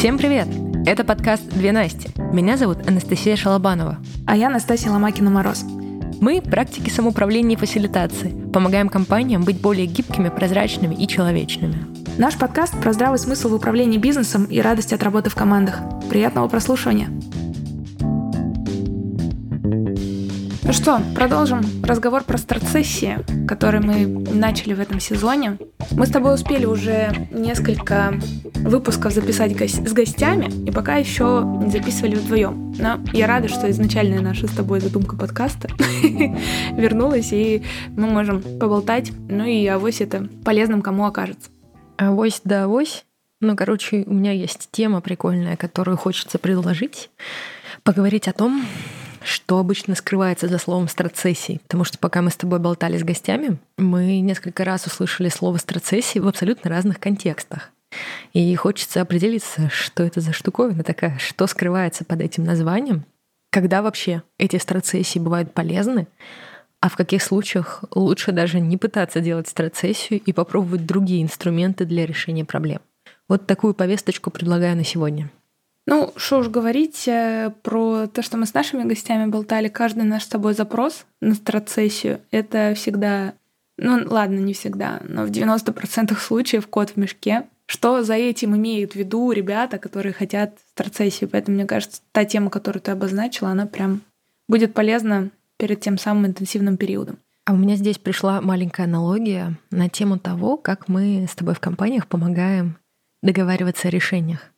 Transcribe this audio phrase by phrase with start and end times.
[0.00, 0.48] Всем привет!
[0.86, 2.08] Это подкаст «Две Насти».
[2.32, 3.98] Меня зовут Анастасия Шалобанова.
[4.26, 5.62] А я Настасья Ломакина-Мороз.
[6.22, 8.34] Мы– практики самоуправления и фасилитации.
[8.50, 11.84] Помогаем компаниям быть более гибкими, прозрачными и человечными.
[12.16, 15.82] Наш подкаст про здравый смысл в управлении бизнесом и радость от работы в командах.
[16.08, 17.10] Приятного прослушивания!
[20.70, 25.58] Ну что, продолжим разговор про старт-сессии, который мы начали в этом сезоне.
[25.90, 28.14] Мы с тобой успели уже несколько
[28.54, 32.72] выпусков записать с гостями, и пока еще не записывали вдвоем.
[32.78, 35.70] Но я рада, что изначальная наша с тобой задумка подкаста
[36.76, 41.50] вернулась, и мы можем поболтать, ну и авось это полезным кому окажется.
[41.96, 43.06] Авось да авось.
[43.40, 47.10] Ну, короче, у меня есть тема прикольная, которую хочется предложить.
[47.82, 48.64] Поговорить о том,
[49.22, 51.60] что обычно скрывается за словом страцессий?
[51.62, 56.20] Потому что пока мы с тобой болтали с гостями, мы несколько раз услышали слово страцессий
[56.20, 57.70] в абсолютно разных контекстах.
[58.32, 63.04] И хочется определиться, что это за штуковина такая, что скрывается под этим названием,
[63.50, 66.06] когда вообще эти страцессии бывают полезны,
[66.80, 72.06] а в каких случаях лучше даже не пытаться делать страцессию и попробовать другие инструменты для
[72.06, 72.80] решения проблем.
[73.28, 75.30] Вот такую повесточку предлагаю на сегодня.
[75.90, 80.22] Ну, что уж говорить э, про то, что мы с нашими гостями болтали, каждый наш
[80.22, 83.34] с тобой запрос на страцессию— это всегда,
[83.76, 87.42] ну ладно, не всегда, но в 90% случаев кот в мешке.
[87.66, 91.28] Что за этим имеют в виду ребята, которые хотят страцессию?
[91.28, 94.02] Поэтому, мне кажется, та тема, которую ты обозначила, она прям
[94.48, 97.18] будет полезна перед тем самым интенсивным периодом.
[97.46, 101.60] А у меня здесь пришла маленькая аналогия на тему того, как мы с тобой в
[101.60, 102.76] компаниях помогаем
[103.24, 104.52] договариваться о решениях.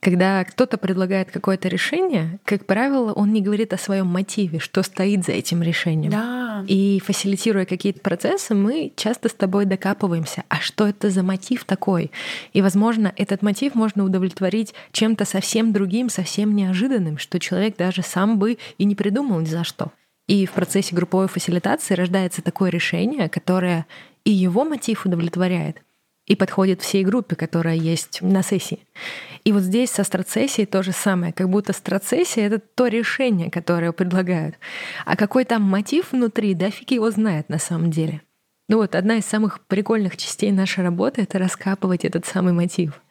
[0.00, 5.24] Когда кто-то предлагает какое-то решение, как правило, он не говорит о своем мотиве, что стоит
[5.24, 6.10] за этим решением.
[6.12, 6.64] Да.
[6.68, 12.10] И фасилитируя какие-то процессы, мы часто с тобой докапываемся, а что это за мотив такой?
[12.52, 18.38] И, возможно, этот мотив можно удовлетворить чем-то совсем другим, совсем неожиданным, что человек даже сам
[18.38, 19.92] бы и не придумал ни за что.
[20.26, 23.86] И в процессе групповой фасилитации рождается такое решение, которое
[24.24, 25.82] и его мотив удовлетворяет,
[26.26, 28.80] и подходит всей группе, которая есть на сессии.
[29.44, 33.92] И вот здесь со страцессией то же самое, как будто страцессия— это то решение, которое
[33.92, 34.56] предлагают.
[35.04, 38.22] А какой там мотив внутри, да фиг его знает на самом деле.
[38.66, 43.02] Ну вот, одна из самых прикольных частей нашей работы— это раскапывать этот самый мотив.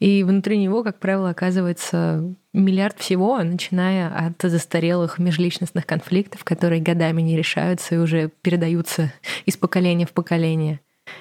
[0.00, 7.22] И внутри него, как правило, оказывается миллиард всего, начиная от застарелых межличностных конфликтов, которые годами
[7.22, 9.12] не решаются и уже передаются
[9.44, 10.80] из поколения в поколение,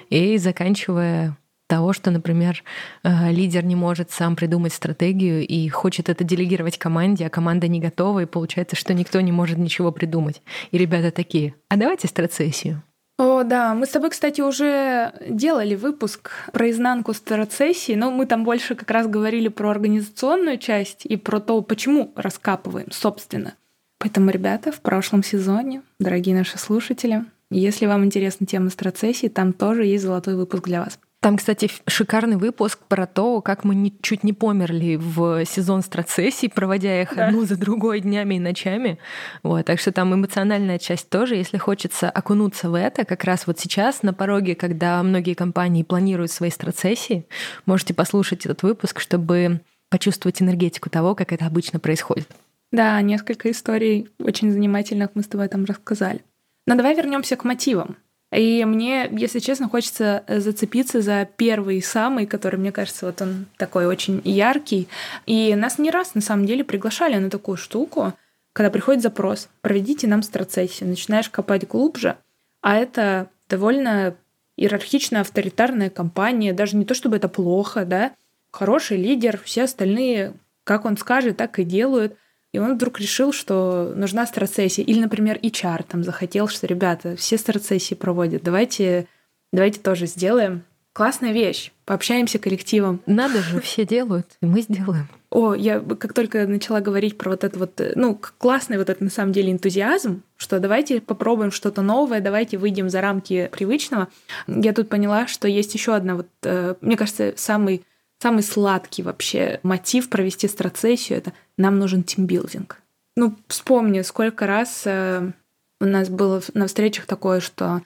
[0.10, 2.64] и заканчивая того, что, например,
[3.04, 7.80] э, лидер не может сам придумать стратегию и хочет это делегировать команде, а команда не
[7.80, 10.42] готова, и получается, что никто не может ничего придумать.
[10.72, 12.84] И ребята такие, а давайте страцессию.
[13.18, 18.44] О, да, мы с тобой, кстати, уже делали выпуск про изнанку страцессии, но мы там
[18.44, 23.54] больше как раз говорили про организационную часть и про то, почему раскапываем, собственно.
[24.00, 27.24] Поэтому, ребята, в прошлом сезоне, дорогие наши слушатели,
[27.60, 31.00] если вам интересна тема страцессии, там тоже есть золотой выпуск для вас.
[31.26, 36.50] Там, кстати, шикарный выпуск про то, как мы не, чуть не померли в сезон страцессий,
[36.50, 37.28] проводя их да.
[37.28, 39.00] одну за другой днями и ночами.
[39.42, 43.60] Вот, так что там эмоциональная часть тоже, если хочется окунуться в это, как раз вот
[43.60, 47.26] сейчас на пороге, когда многие компании планируют свои страцессии,
[47.66, 52.28] можете послушать этот выпуск, чтобы почувствовать энергетику того, как это обычно происходит.
[52.72, 56.22] Да, несколько историй очень занимательных мы с тобой там рассказали.
[56.66, 57.98] Но давай вернемся к мотивам.
[58.32, 63.46] И мне, если честно, хочется э, зацепиться за первый самый, который, мне кажется, вот он
[63.58, 64.88] такой очень яркий.
[65.26, 68.14] И нас не раз, на самом деле, приглашали на такую штуку,
[68.52, 72.18] когда приходит запрос, проведите нам страцессию, начинаешь копать глубже,
[72.62, 74.16] а это довольно
[74.58, 78.14] иерархичная авторитарная компания, даже не то чтобы это плохо, да,
[78.52, 80.34] хороший лидер, все остальные,
[80.64, 82.16] как он скажет, так и делают.
[82.56, 84.82] И он вдруг решил, что нужна страцессия.
[84.82, 89.08] Или, например, HR там захотел, что, ребята, все страцессии проводят, давайте,
[89.52, 90.64] давайте тоже сделаем.
[90.94, 91.74] Классная вещь.
[91.84, 93.02] Пообщаемся коллективом.
[93.06, 95.10] Надо же, все делают, и мы сделаем.
[95.32, 99.10] О, я как только начала говорить про вот это вот, ну, классный вот это на
[99.10, 104.08] самом деле энтузиазм, что давайте попробуем что-то новое, давайте выйдем за рамки привычного.
[104.48, 107.84] Я тут поняла, что есть еще одна вот, э, мне кажется, самый
[108.22, 112.82] самый сладкий вообще мотив провести страцессию— это нам нужен тимбилдинг.
[113.16, 115.32] Ну, вспомни, сколько раз э,
[115.80, 117.82] у нас было на встречах такое, что,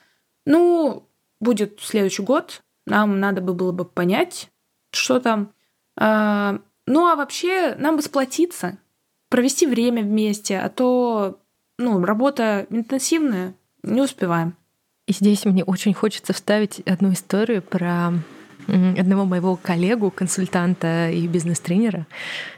[0.46, 1.04] ну,
[1.40, 4.50] будет следующий год, нам надо бы было бы понять,
[4.92, 5.54] что там.
[6.00, 6.58] Э,
[6.88, 8.80] ну, а вообще нам бы сплотиться,
[9.30, 11.40] провести время вместе, а то,
[11.78, 14.56] ну, работа интенсивная, не успеваем.
[15.06, 18.14] И здесь мне очень хочется вставить одну историю про
[18.98, 22.08] одного моего коллегу, консультанта и бизнес-тренера,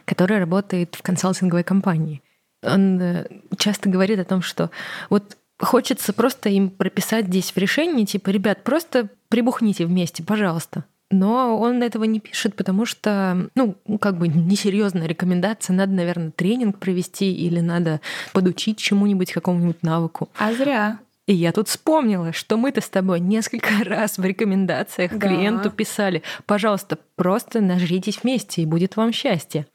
[0.05, 2.21] который работает в консалтинговой компании.
[2.63, 3.25] Он э,
[3.57, 4.69] часто говорит о том, что
[5.09, 10.85] вот хочется просто им прописать здесь в решении, типа, ребят, просто прибухните вместе, пожалуйста.
[11.11, 15.75] Но он этого не пишет, потому что, ну, как бы несерьезная рекомендация.
[15.75, 17.99] Надо, наверное, тренинг провести или надо
[18.31, 20.29] подучить чему-нибудь, какому-нибудь навыку.
[20.37, 20.99] А зря.
[21.31, 25.29] И я тут вспомнила, что мы-то с тобой несколько раз в рекомендациях да.
[25.29, 29.65] клиенту писали, пожалуйста, просто нажритесь вместе, и будет вам счастье.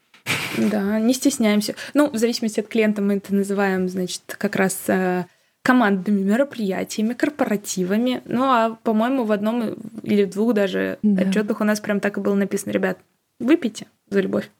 [0.58, 1.74] Да, не стесняемся.
[1.94, 5.24] Ну, в зависимости от клиента мы это называем, значит, как раз э,
[5.62, 8.20] командными мероприятиями, корпоративами.
[8.26, 11.22] Ну, а, по-моему, в одном или в двух даже да.
[11.22, 12.98] отчетах у нас прям так и было написано, ребят,
[13.40, 14.50] выпейте за любовь.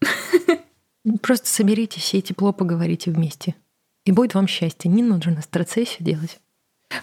[1.21, 3.55] Просто соберитесь и тепло поговорите вместе.
[4.07, 4.91] И будет вам счастье.
[4.91, 6.41] Не нужно страцессию делать.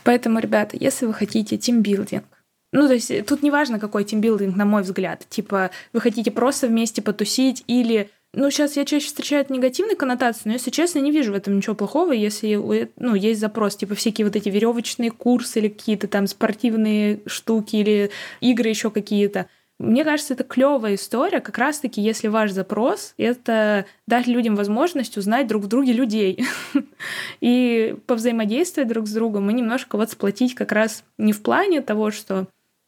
[0.03, 2.25] Поэтому, ребята, если вы хотите тимбилдинг,
[2.71, 5.25] ну, то есть тут не важно, какой тимбилдинг, на мой взгляд.
[5.29, 10.53] Типа, вы хотите просто вместе потусить или ну, сейчас я чаще встречаю негативные коннотации, но,
[10.53, 12.55] если честно, не вижу в этом ничего плохого, если
[12.97, 18.09] ну, есть запрос, типа всякие вот эти веревочные курсы или какие-то там спортивные штуки или
[18.41, 19.45] игры еще какие-то.
[19.79, 25.47] Мне кажется, это клевая история, как раз-таки, если ваш запрос— это дать людям возможность узнать
[25.47, 26.45] друг в друге людей
[27.41, 32.11] и повзаимодействовать друг с другом, и немножко вот сплотить как раз не в плане того,
[32.11, 32.47] что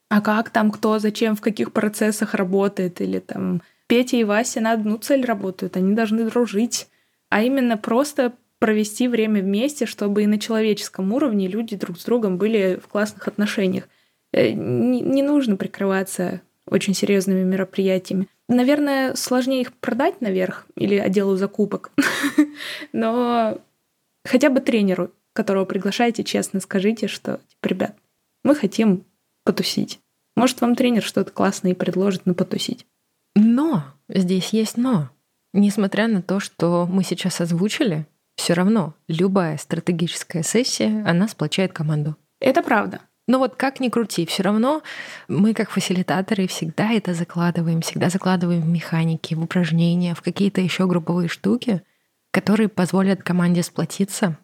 [0.09, 4.71] а как там кто, зачем, в каких процессах работает, или там Петя и Вася на
[4.71, 6.87] одну цель работают, они должны дружить,
[7.29, 12.37] а именно просто провести время вместе, чтобы и на человеческом уровне люди друг с другом
[12.37, 13.89] были в классных отношениях.
[14.31, 18.27] Э, не, не нужно прикрываться очень серьезными мероприятиями.
[18.47, 21.91] Наверное, сложнее их продать наверх или отделу закупок,
[22.93, 23.59] но
[24.23, 27.95] хотя бы тренеру, которого приглашаете, честно скажите, что, типа, ребят,
[28.43, 29.03] мы хотим
[29.43, 29.99] потусить.
[30.35, 32.85] Может, вам тренер что-то классное и предложит на потусить.
[33.35, 35.09] Но здесь есть но.
[35.53, 42.15] Несмотря на то, что мы сейчас озвучили, все равно любая стратегическая сессия, она сплочает команду.
[42.39, 43.01] Это правда.
[43.27, 44.83] Но вот как ни крути, все равно
[45.27, 50.85] мы как фасилитаторы всегда это закладываем, всегда закладываем в механики, в упражнения, в какие-то еще
[50.85, 51.81] групповые штуки,
[52.31, 54.37] которые позволят команде сплотиться.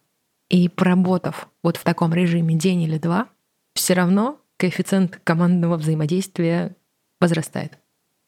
[0.49, 3.27] И поработав вот в таком режиме день или два,
[3.73, 6.75] все равно коэффициент командного взаимодействия
[7.19, 7.77] возрастает.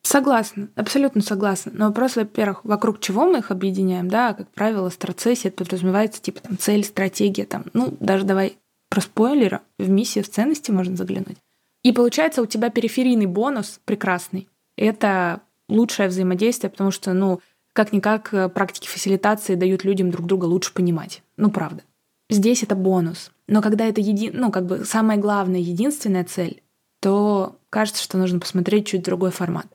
[0.03, 1.71] Согласна, абсолютно согласна.
[1.73, 6.57] Но вопрос, во-первых, вокруг чего мы их объединяем, да, как правило, страцессия подразумевается типа там
[6.57, 8.57] цель, стратегия, там, ну, даже давай
[8.93, 11.37] про спойлера, в миссию, в ценности можно заглянуть.
[11.81, 14.47] И получается у тебя периферийный бонус прекрасный.
[14.77, 17.39] Это лучшее взаимодействие, потому что, ну,
[17.73, 21.23] как-никак э, практики фасилитации дают людям друг друга лучше понимать.
[21.37, 21.81] Ну, правда.
[22.29, 23.31] Здесь это бонус.
[23.47, 24.29] Но когда это еди...
[24.31, 26.61] ну, как бы самая главная, единственная цель,
[26.99, 29.65] то кажется, что нужно посмотреть чуть другой формат.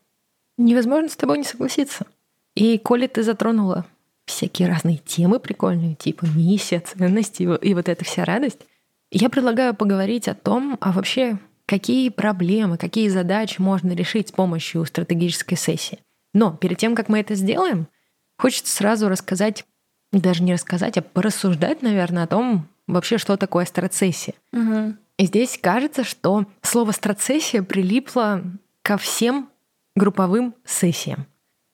[0.59, 2.06] Невозможно с тобой не согласиться.
[2.55, 3.85] И коли ты затронула
[4.26, 8.61] всякие разные темы прикольные, типа миссия, ценности и вот эта вся радость,
[9.10, 14.84] я предлагаю поговорить о том, а вообще какие проблемы, какие задачи можно решить с помощью
[14.84, 15.99] стратегической сессии.
[16.34, 17.88] Но перед тем, как мы это сделаем,
[18.38, 19.64] хочется сразу рассказать,
[20.12, 24.34] даже не рассказать, а порассуждать, наверное, о том, вообще, что такое страцессия.
[24.52, 24.94] Угу.
[25.19, 28.43] И здесь кажется, что слово страцессия прилипло
[28.82, 29.50] ко всем
[29.96, 31.26] групповым сессиям.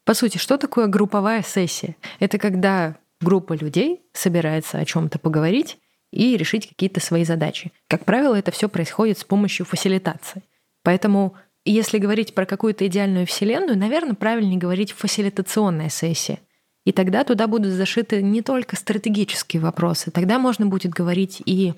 [0.05, 1.97] По сути, что такое групповая сессия?
[2.21, 5.79] Это когда группа людей собирается о чем-то поговорить
[6.15, 7.73] и решить какие-то свои задачи.
[7.89, 10.43] Как правило, это все происходит с помощью фасилитации.
[10.83, 16.39] Поэтому, если говорить про какую-то идеальную вселенную, наверное, правильнее говорить фасилитационная сессия.
[16.85, 21.73] И тогда туда будут зашиты не только стратегические вопросы, тогда можно будет говорить и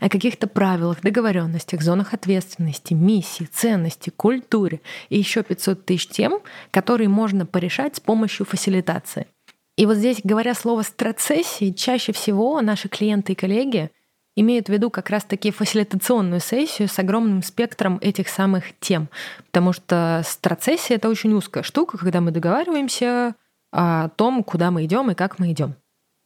[0.00, 4.80] о каких-то правилах, договоренностях, зонах ответственности, миссии, ценности, культуре
[5.10, 6.38] и еще 500 тысяч тем,
[6.70, 9.26] которые можно порешать с помощью фасилитации.
[9.76, 13.90] И вот здесь, говоря слово «страцессии», чаще всего наши клиенты и коллеги
[14.36, 19.08] имеют в виду как раз-таки фасилитационную сессию с огромным спектром этих самых тем.
[19.46, 23.34] Потому что страцессия— это очень узкая штука, когда мы договариваемся
[23.72, 25.74] о том, куда мы идем и как мы идем.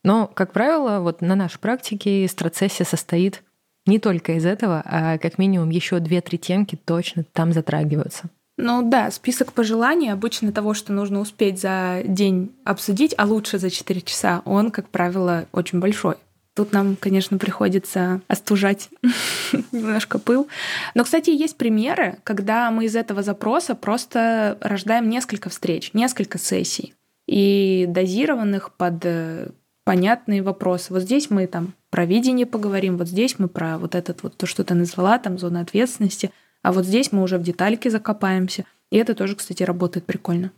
[0.03, 3.43] Но, как правило, вот на нашей практике страцессия состоит
[3.87, 8.29] не только из этого, а как минимум еще две-три темки точно там затрагиваются.
[8.59, 13.71] Ну да, список пожеланий обычно того, что нужно успеть за день обсудить, а лучше за
[13.71, 16.17] 4 часа, он, как правило, очень большой.
[16.55, 18.89] Тут нам, конечно, приходится остужать
[19.73, 20.49] немножко пыл.
[20.95, 26.95] Но, кстати, есть примеры, когда мы из этого запроса просто рождаем несколько встреч, несколько сессий
[27.27, 29.49] и дозированных под э,
[29.85, 30.95] понятные вопросы.
[30.95, 34.47] Вот здесь мы там про видение поговорим, вот здесь мы про вот этот вот то,
[34.47, 36.31] что ты назвала, там зона ответственности,
[36.67, 38.65] а вот здесь мы уже в детальки закопаемся.
[38.91, 40.51] И это тоже, кстати, работает прикольно.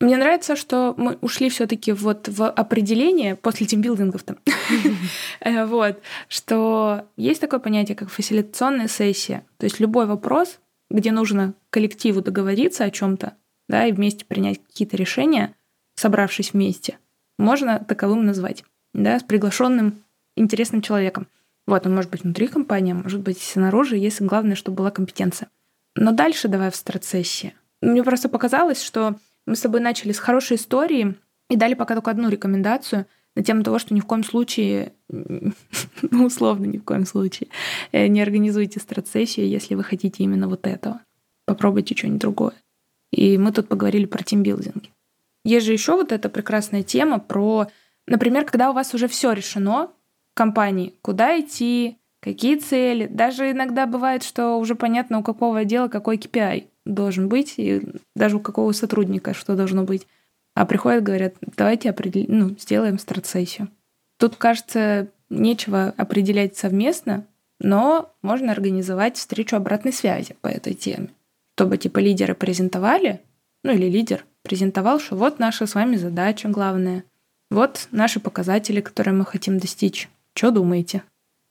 [0.00, 4.38] Мне нравится, что мы ушли все таки вот в определение после тимбилдингов там,
[5.40, 9.44] э, вот, что есть такое понятие, как фасилитационная сессия.
[9.58, 13.34] То есть любой вопрос, где нужно коллективу договориться о чем то
[13.68, 15.54] да, и вместе принять какие-то решения,
[15.94, 16.96] собравшись вместе,
[17.38, 18.64] можно таковым назвать,
[18.94, 20.02] да, с приглашенным
[20.36, 21.26] интересным человеком.
[21.70, 25.50] Вот, он может быть внутри компании, может быть снаружи, если главное, чтобы была компетенция.
[25.94, 27.54] Но дальше давай в страцессии.
[27.80, 29.14] Мне просто показалось, что
[29.46, 31.14] мы с тобой начали с хорошей истории
[31.48, 36.24] и дали пока только одну рекомендацию на тему того, что ни в коем случае, ну,
[36.24, 37.50] условно, ни в коем случае,
[37.92, 41.02] э, не организуйте страцессию, если вы хотите именно вот этого.
[41.44, 42.54] Попробуйте что-нибудь другое.
[43.12, 44.90] И мы тут поговорили про тимбилдинги.
[45.44, 47.68] Есть же еще вот эта прекрасная тема про,
[48.08, 49.92] например, когда у вас уже все решено
[50.40, 53.06] компании, куда идти, какие цели.
[53.06, 57.82] Даже иногда бывает, что уже понятно, у какого отдела какой KPI должен быть, и
[58.16, 60.06] даже у какого сотрудника что должно быть.
[60.54, 62.24] А приходят, говорят, давайте определ...
[62.28, 63.68] ну, сделаем страцессию.
[64.18, 67.26] Тут, кажется, нечего определять совместно,
[67.58, 71.10] но можно организовать встречу обратной связи по этой теме,
[71.54, 73.20] чтобы типа лидеры презентовали,
[73.62, 77.04] ну или лидер презентовал, что вот наша с вами задача главная,
[77.50, 80.08] вот наши показатели, которые мы хотим достичь.
[80.40, 81.02] Что думаете?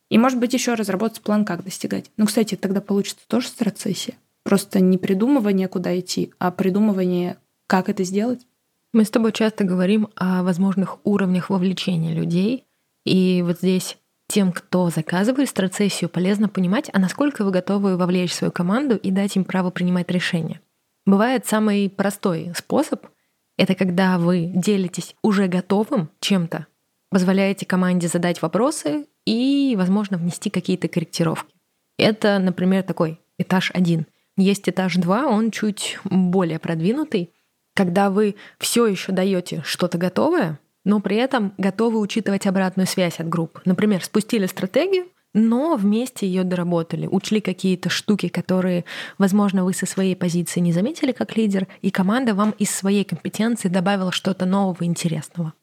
[0.09, 2.09] И, может быть, еще разработать план, как достигать.
[2.17, 4.15] Ну, кстати, тогда получится тоже страцессия.
[4.43, 8.47] Просто не придумывание, куда идти, а придумывание, как это сделать.
[8.91, 12.65] Мы с тобой часто говорим о возможных уровнях вовлечения людей.
[13.05, 18.51] И вот здесь тем, кто заказывает страцессию, полезно понимать, а насколько вы готовы вовлечь свою
[18.51, 20.61] команду и дать им право принимать решения.
[21.05, 23.05] Бывает самый простой способ—
[23.55, 26.65] это когда вы делитесь уже готовым чем-то,
[27.09, 31.53] позволяете команде задать вопросы и, возможно, внести какие-то корректировки.
[31.97, 34.05] Это, например, такой этаж один—
[34.39, 37.33] есть этаж 2, он чуть более продвинутый,
[37.75, 43.27] когда вы все еще даете что-то готовое, но при этом готовы учитывать обратную связь от
[43.27, 43.59] групп.
[43.65, 48.85] Например, спустили стратегию, но вместе ее доработали, учли какие-то штуки, которые,
[49.17, 53.67] возможно, вы со своей позиции не заметили как лидер, и команда вам из своей компетенции
[53.67, 55.53] добавила что-то нового интересного.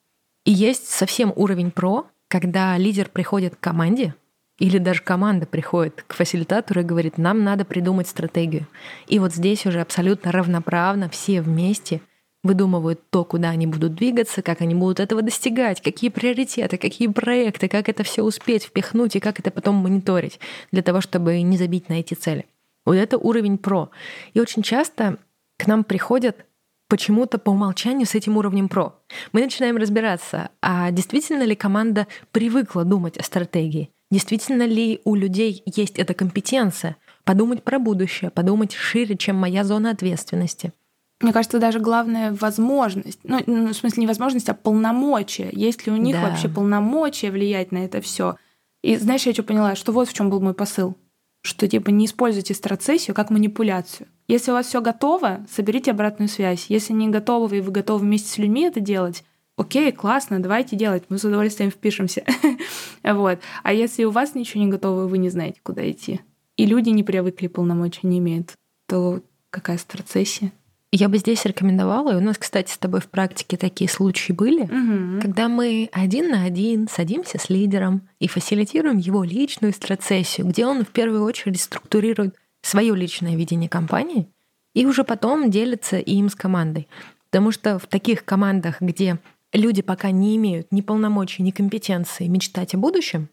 [0.47, 4.15] И есть совсем уровень про, когда лидер приходит к команде,
[4.57, 8.65] или даже команда приходит к фасилитатору и говорит, нам надо придумать стратегию.
[9.07, 11.99] И вот здесь уже абсолютно равноправно все вместе
[12.43, 17.67] выдумывают то, куда они будут двигаться, как они будут этого достигать, какие приоритеты, какие проекты,
[17.67, 20.39] как это все успеть впихнуть и как это потом мониторить
[20.71, 22.45] для того, чтобы не забить на эти цели.
[22.85, 23.89] Вот это уровень про.
[24.33, 25.17] И очень часто
[25.57, 26.45] к нам приходят
[26.87, 28.99] почему-то по умолчанию с этим уровнем про.
[29.33, 35.63] Мы начинаем разбираться, а действительно ли команда привыкла думать о стратегии, Действительно ли у людей
[35.65, 36.95] есть эта компетенция?
[37.25, 40.71] Подумать про будущее, подумать шире, чем моя зона ответственности.
[41.19, 45.49] Мне кажется, даже главная возможность, ну, ну в смысле не возможность, а полномочия.
[45.51, 46.21] Есть ли у них да.
[46.29, 48.37] вообще полномочия влиять на это все?
[48.81, 50.95] И знаешь, я что поняла, что вот в чем был мой посыл,
[51.41, 54.07] что типа не используйте страцессию как манипуляцию.
[54.27, 56.65] Если у вас все готово, соберите обратную связь.
[56.69, 59.23] Если не готовы и вы готовы вместе с людьми это делать,
[59.55, 62.23] окей, классно, давайте делать, мы с удовольствием впишемся.
[63.03, 63.39] вот.
[63.63, 66.21] А если у вас ничего не готово, вы не знаете, куда идти,
[66.57, 68.53] и люди не привыкли, полномочия не имеют,
[68.87, 70.51] то какая страцессия?
[70.93, 74.61] Я бы здесь рекомендовала, и у нас, кстати, с тобой в практике такие случаи были,
[74.61, 75.21] угу.
[75.21, 80.85] когда мы один на один садимся с лидером и фасилитируем его личную страцессию, где он
[80.85, 84.27] в первую очередь структурирует свое личное видение компании
[84.73, 86.87] и уже потом делится им с командой.
[87.29, 89.19] Потому что в таких командах, где
[89.51, 93.27] люди пока не имеют ни полномочий, ни компетенции мечтать о будущем,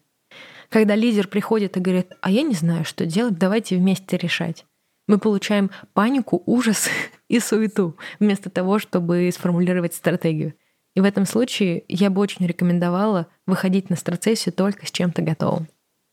[0.69, 4.65] когда лидер приходит и говорит, а я не знаю, что делать, давайте вместе решать.
[5.07, 6.89] Мы получаем панику, ужас
[7.27, 10.53] и суету, вместо того, чтобы сформулировать стратегию.
[10.95, 15.67] И в этом случае я бы очень рекомендовала выходить на страцессию только с чем-то готовым.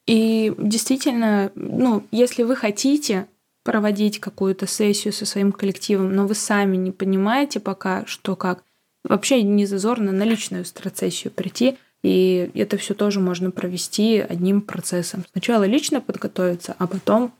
[0.07, 3.27] И действительно, ну, если вы хотите
[3.63, 8.65] проводить какую-то сессию со своим коллективом, но вы сами не понимаете пока, что как,
[9.05, 15.25] Вообще не зазорно на личную страцессию прийти, и это все тоже можно провести одним процессом.
[15.33, 17.33] Сначала лично подготовиться, а потом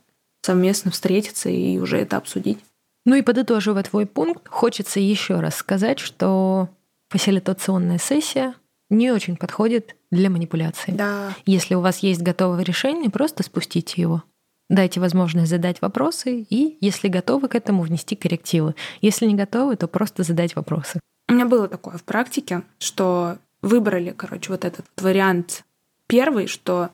[0.43, 2.59] совместно встретиться и уже это обсудить.
[3.05, 6.69] Ну и подытоживая твой пункт, хочется еще раз сказать, что
[7.09, 8.53] фасилитационная сессия
[8.89, 10.91] не очень подходит для манипуляции.
[10.91, 11.33] Да.
[11.45, 14.23] Если у вас есть готовое решение, просто спустите его.
[14.69, 18.75] Дайте возможность задать вопросы и, если готовы к этому, внести коррективы.
[19.01, 20.99] Если не готовы, то просто задать вопросы.
[21.27, 25.63] У меня было такое в практике, что выбрали, короче, вот этот вариант
[26.07, 26.89] первый, что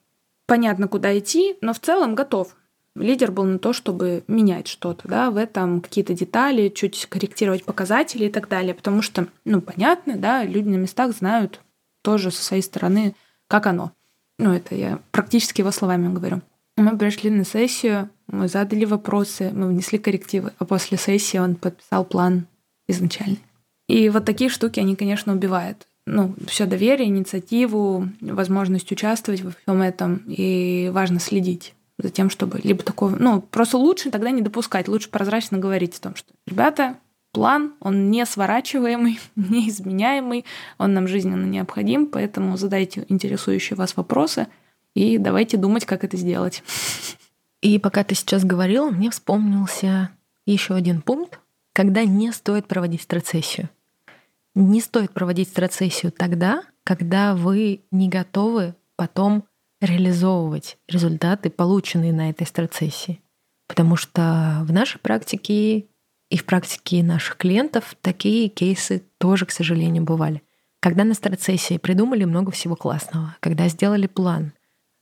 [0.48, 2.56] понятно, куда идти, но в целом готов.
[3.00, 8.26] Лидер был на то, чтобы менять что-то, да, в этом какие-то детали, чуть корректировать показатели
[8.26, 11.62] и так далее, потому что, ну, понятно, да, люди на местах знают
[12.02, 13.16] тоже со своей стороны,
[13.48, 13.92] как оно.
[14.38, 16.42] Ну, это я практически его словами говорю.
[16.78, 22.06] Мы пришли на сессию, мы задали вопросы, мы внесли коррективы, а после сессии он подписал
[22.06, 22.48] план
[22.88, 23.40] изначальный.
[23.88, 25.88] И вот такие штуки, они, конечно, убивают.
[26.06, 30.24] Ну, все доверие, инициативу, возможность участвовать во всем этом.
[30.28, 33.16] И важно следить за тем, чтобы либо такого...
[33.16, 34.88] Ну, просто лучше тогда не допускать.
[34.88, 36.98] Лучше прозрачно говорить о том, что, ребята,
[37.32, 40.46] план, он не сворачиваемый, неизменяемый,
[40.78, 44.48] он нам жизненно необходим, поэтому задайте интересующие вас вопросы
[44.96, 46.64] и давайте думать, как это сделать.
[47.62, 50.12] И пока ты сейчас говорила, мне вспомнился
[50.46, 51.42] еще один пункт,
[51.74, 53.70] когда не стоит проводить страцессию.
[54.56, 59.44] Не стоит проводить страцессию тогда, когда вы не готовы потом
[59.82, 63.22] реализовывать результаты, полученные на этой страцессии.
[63.68, 65.86] Потому что в нашей практике
[66.30, 70.44] и в практике наших клиентов такие кейсы тоже, к сожалению, бывали.
[70.80, 74.54] Когда на страцессии придумали много всего классного, когда сделали план,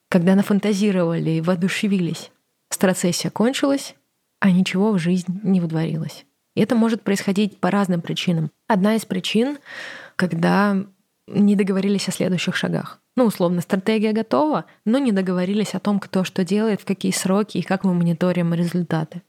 [0.10, 2.32] когда нафантазировали и воодушевились,
[2.70, 3.96] страцессия кончилась,
[4.40, 6.26] а ничего в жизнь не выдворилось.
[6.56, 8.52] И это может происходить по разным причинам.
[8.68, 9.60] Одна из причин,
[10.16, 10.86] когда
[11.28, 13.02] не договорились о следующих шагах.
[13.18, 17.58] Ну, условно, стратегия готова, но не договорились о том, кто что делает, в какие сроки
[17.58, 19.24] и как мы мониторим результаты.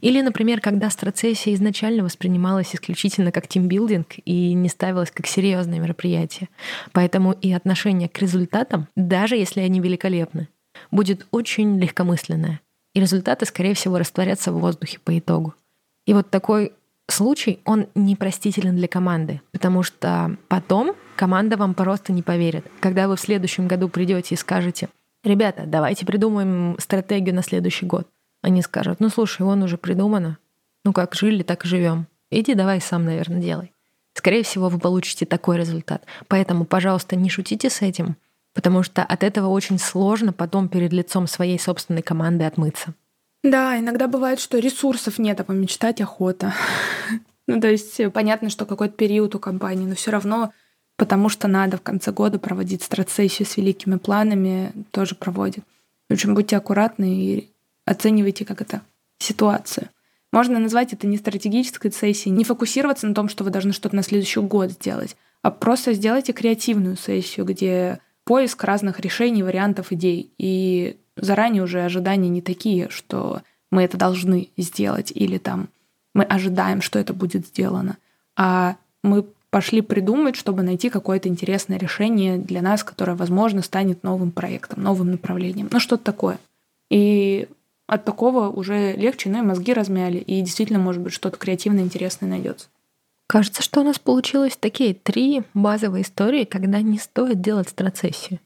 [0.00, 6.48] Или, например, когда страцессия изначально воспринималась исключительно как тимбилдинг и не ставилась как серьезное мероприятие.
[6.92, 10.48] Поэтому и отношение к результатам, даже если они великолепны,
[10.92, 12.60] будет очень легкомысленное.
[12.94, 15.52] И результаты, скорее всего, растворятся в воздухе по итогу.
[16.06, 16.74] И вот такой
[17.08, 22.66] случай, он непростителен для команды, потому что потом команда вам просто не поверит.
[22.80, 24.88] Когда вы в следующем году придете и скажете,
[25.24, 28.06] ребята, давайте придумаем стратегию на следующий год.
[28.42, 30.38] Они скажут, ну слушай, он уже придумано.
[30.84, 32.06] Ну как жили, так и живем.
[32.30, 33.72] Иди давай сам, наверное, делай.
[34.14, 36.04] Скорее всего, вы получите такой результат.
[36.28, 38.16] Поэтому, пожалуйста, не шутите с этим,
[38.54, 42.94] потому что от этого очень сложно потом перед лицом своей собственной команды отмыться.
[43.42, 46.54] Да, иногда бывает, что ресурсов нет, а помечтать охота.
[47.48, 50.50] Ну, то есть э, понятно, что какой-то период у компании, но все равно,
[50.96, 55.64] потому что надо в конце года проводить страцессию с великими планами, тоже проводит.
[56.08, 57.50] В общем, будьте аккуратны и
[57.84, 58.82] оценивайте как это
[59.18, 59.88] ситуацию.
[60.32, 64.02] Можно назвать это не стратегической сессией, не фокусироваться на том, что вы должны что-то на
[64.02, 70.30] следующий год сделать, а просто сделайте креативную сессию, где поиск разных решений, вариантов, идей.
[70.36, 75.68] И заранее уже ожидания не такие, что мы это должны сделать или там
[76.12, 77.98] мы ожидаем, что это будет сделано,
[78.36, 84.30] а мы пошли придумать, чтобы найти какое-то интересное решение для нас, которое, возможно, станет новым
[84.30, 85.68] проектом, новым направлением.
[85.70, 86.38] Ну, что-то такое.
[86.90, 87.48] И
[87.86, 92.28] от такого уже легче, ну и мозги размяли, и действительно, может быть, что-то креативное, интересное
[92.28, 92.68] найдется.
[93.28, 98.38] Кажется, что у нас получилось такие три базовые истории, когда не стоит делать страцессию.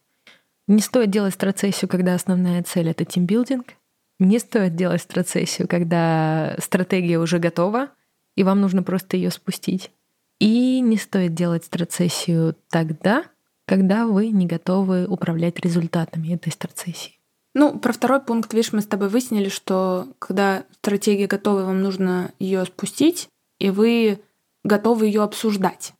[0.69, 3.75] Не стоит делать страцессию, когда основная цель— это тимбилдинг.
[4.19, 7.89] Не стоит делать страцессию, когда стратегия уже готова,
[8.37, 9.91] и вам нужно просто ее спустить.
[10.41, 13.25] И не стоит делать страцессию тогда,
[13.67, 17.19] когда вы не готовы управлять результатами этой страцессии.
[17.55, 22.33] Ну, про второй пункт, видишь, мы с тобой выяснили, что когда стратегия готова, вам нужно
[22.39, 24.21] ее спустить, и вы
[24.65, 25.93] готовы ее обсуждать,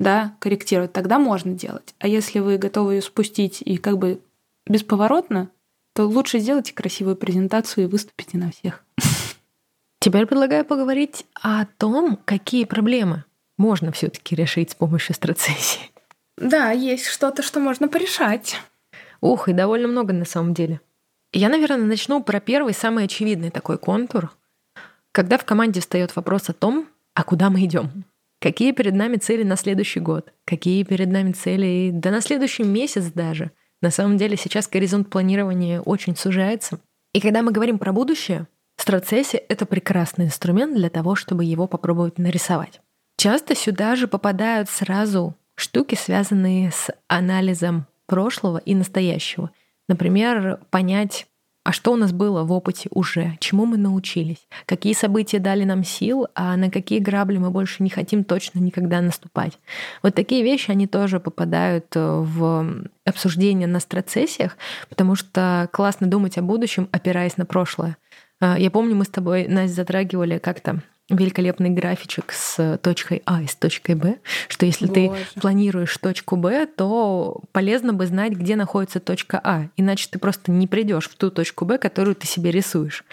[0.00, 1.94] да, корректировать, тогда можно делать.
[1.98, 4.20] А если вы готовы ее спустить и как бы
[4.66, 5.50] бесповоротно,
[5.94, 8.82] то лучше сделайте красивую презентацию и выступите на всех.
[10.00, 13.24] Теперь предлагаю поговорить о том, какие проблемы
[13.58, 15.90] можно все-таки решить с помощью страцессии.
[16.36, 18.56] Да, есть что-то, что можно порешать.
[19.20, 20.80] Ух, и довольно много на самом деле.
[21.32, 24.32] Я, наверное, начну про первый, самый очевидный такой контур.
[25.12, 28.04] Когда в команде встает вопрос о том, а куда мы идем?
[28.40, 30.32] Какие перед нами цели на следующий год?
[30.44, 33.52] Какие перед нами цели да на следующий месяц даже?
[33.80, 36.80] На самом деле сейчас горизонт планирования очень сужается.
[37.12, 42.18] И когда мы говорим про будущее, страцессия— это прекрасный инструмент для того, чтобы его попробовать
[42.18, 42.80] нарисовать.
[43.16, 49.50] Часто сюда же попадают сразу штуки, связанные с анализом прошлого и настоящего—
[49.88, 51.26] Например, понять,
[51.62, 55.84] а что у нас было в опыте уже, чему мы научились, какие события дали нам
[55.84, 59.58] сил, а на какие грабли мы больше не хотим точно никогда наступать.
[60.02, 64.56] Вот такие вещи, они тоже попадают э, в обсуждение на страцессиях,
[64.88, 67.96] потому что классно думать о будущем, опираясь на прошлое.
[68.40, 73.46] Э, я помню, мы с тобой, Настя, затрагивали как-то великолепный графичек с точкой А и
[73.46, 75.26] с точкой Б, что если Боже.
[75.34, 80.50] ты планируешь точку Б, то полезно бы знать, где находится точка А, иначе ты просто
[80.50, 83.04] не придешь в ту точку Б, которую ты себе рисуешь.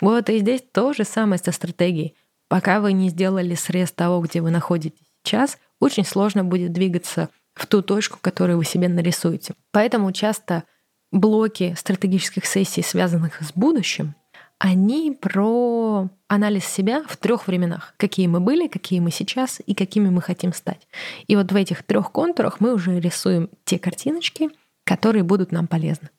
[0.00, 2.14] Вот и здесь то же самое со стратегией.
[2.48, 7.66] Пока вы не сделали срез того, где вы находитесь сейчас, очень сложно будет двигаться в
[7.66, 9.54] ту точку, которую вы себе нарисуете.
[9.72, 10.64] Поэтому часто
[11.10, 14.14] блоки стратегических сессий, связанных с будущим,
[14.58, 17.94] они про анализ себя в трех временах.
[17.96, 20.88] Какие мы были, какие мы сейчас и какими мы хотим стать.
[21.26, 24.50] И вот в этих трех контурах мы уже рисуем те картиночки,
[24.84, 26.10] которые будут нам полезны.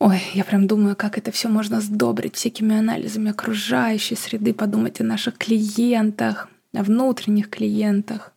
[0.00, 5.04] Ой, я прям думаю, как это все можно сдобрить всякими анализами окружающей среды, подумать о
[5.04, 8.32] наших клиентах, о внутренних клиентах.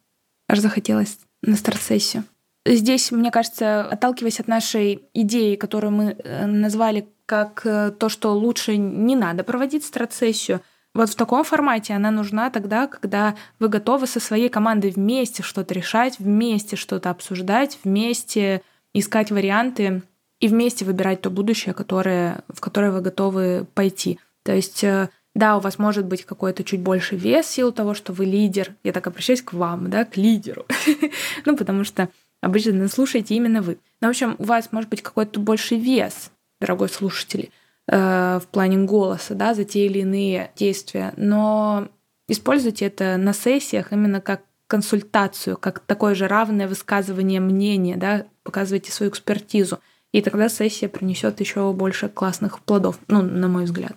[0.47, 2.23] Аж захотелось на старт-сессию.
[2.65, 8.33] Здесь, мне кажется, отталкиваясь от нашей идеи, которую мы э, назвали как э, то, что
[8.33, 10.61] лучше не надо проводить страцессию,
[10.95, 15.73] вот в таком формате она нужна тогда, когда вы готовы со своей командой вместе что-то
[15.73, 18.61] решать, вместе что-то обсуждать, вместе
[18.93, 20.03] искать варианты
[20.39, 24.19] и вместе выбирать то будущее, которое, в которое вы готовы пойти.
[24.43, 27.93] То есть э, да, у вас может быть какой-то чуть больше вес в силу того,
[27.93, 28.73] что вы лидер.
[28.83, 30.65] Я так обращаюсь к вам, да, к лидеру.
[31.45, 32.07] ну, потому что
[32.45, 33.79] обычно слушаете именно вы.
[34.01, 36.31] Но, в общем, у вас может быть какой-то больший вес,
[36.61, 37.49] дорогой слушатель,
[37.87, 41.11] э, в плане голоса, да, за те или иные действия.
[41.17, 41.87] Но
[42.29, 48.91] используйте это на сессиях именно как консультацию, как такое же равное высказывание мнения, да, показывайте
[48.91, 49.79] свою экспертизу.
[50.11, 53.93] И тогда сессия принесет еще больше классных плодов, ну, на мой взгляд.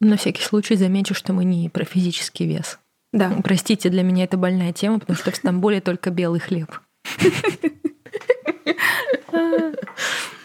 [0.00, 2.78] На всякий случай замечу, что мы не про физический вес.
[3.12, 3.36] Да.
[3.42, 6.70] Простите, для меня это больная тема, потому что в Стамбуле только белый хлеб.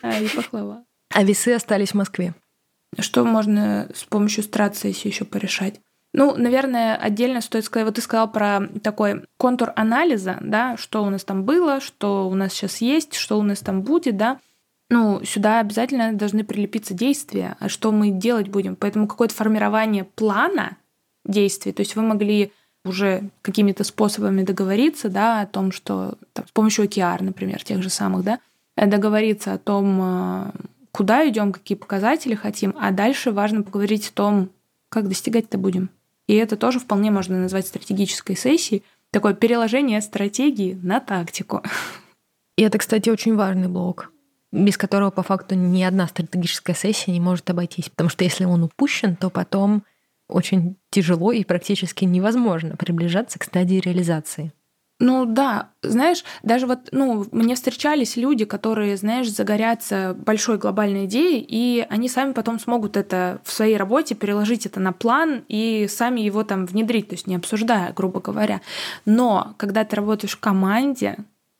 [0.01, 0.83] А, и пахлава.
[1.13, 2.33] А весы остались в Москве.
[2.99, 5.79] Что можно с помощью страцессии еще порешать?
[6.13, 11.09] Ну, наверное, отдельно стоит сказать, вот ты сказал про такой контур анализа, да, что у
[11.09, 14.39] нас там было, что у нас сейчас есть, что у нас там будет, да.
[14.89, 18.75] Ну, сюда обязательно должны прилепиться действия, а что мы делать будем.
[18.75, 20.77] Поэтому какое-то формирование плана
[21.25, 22.51] действий, то есть вы могли
[22.85, 27.89] уже какими-то способами договориться, да, о том, что там, с помощью OKR, например, тех же
[27.89, 28.39] самых, да,
[28.75, 30.51] договориться о том, э,
[30.91, 34.49] куда идем, какие показатели хотим, а дальше важно поговорить о том,
[34.89, 35.89] как достигать-то будем.
[36.27, 41.61] И это тоже вполне можно назвать стратегической сессией, такое переложение стратегии на тактику.
[42.57, 44.11] И это, кстати, очень важный блок,
[44.51, 47.89] без которого по факту ни одна стратегическая сессия не может обойтись.
[47.89, 49.83] Потому что если он упущен, то потом
[50.29, 54.53] очень тяжело и практически невозможно приближаться к стадии реализации.
[54.99, 61.45] Ну да, знаешь, даже вот, ну, мне встречались люди, которые, знаешь, загорятся большой глобальной идеей,
[61.45, 66.21] и они сами потом смогут это в своей работе переложить это на план и сами
[66.21, 68.61] его там внедрить, то есть не обсуждая, грубо говоря.
[69.05, 71.17] Но когда ты работаешь в команде,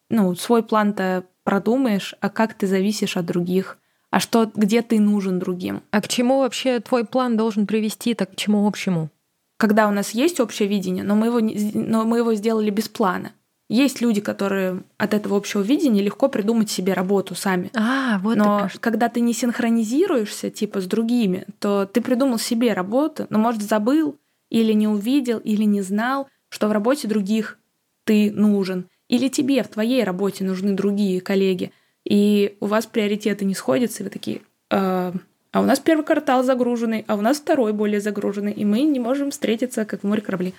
[0.09, 3.77] ну, свой план-то продумаешь, а как ты зависишь от других,
[4.13, 5.81] а что, где ты нужен другим.
[5.89, 9.09] А к чему вообще твой план должен привести, так к чему общему?
[9.57, 11.39] Когда у нас есть общее видение, но мы его,
[11.73, 13.31] но мы его сделали без плана.
[13.69, 17.71] Есть люди, которые от этого общего видения легко придумать себе работу сами.
[17.73, 23.25] А, вот Но когда ты не синхронизируешься типа с другими, то ты придумал себе работу,
[23.31, 24.19] но может забыл
[24.51, 27.57] или не увидел или не знал, что в работе других
[28.03, 31.71] ты нужен, или тебе в твоей работе нужны другие коллеги
[32.05, 35.13] и у вас приоритеты не сходятся, и вы такие, э,
[35.53, 38.99] а у нас первый квартал загруженный, а у нас второй более загруженный, и мы не
[38.99, 40.55] можем встретиться, как в море корабли.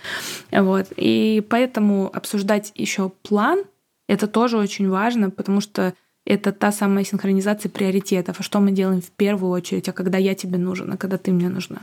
[0.52, 0.86] Вот.
[0.96, 3.64] И поэтому обсуждать еще план—
[4.08, 8.38] это тоже очень важно, потому что это та самая синхронизация приоритетов.
[8.38, 11.32] А что мы делаем в первую очередь, а когда я тебе нужен, а когда ты
[11.32, 11.80] мне нужна?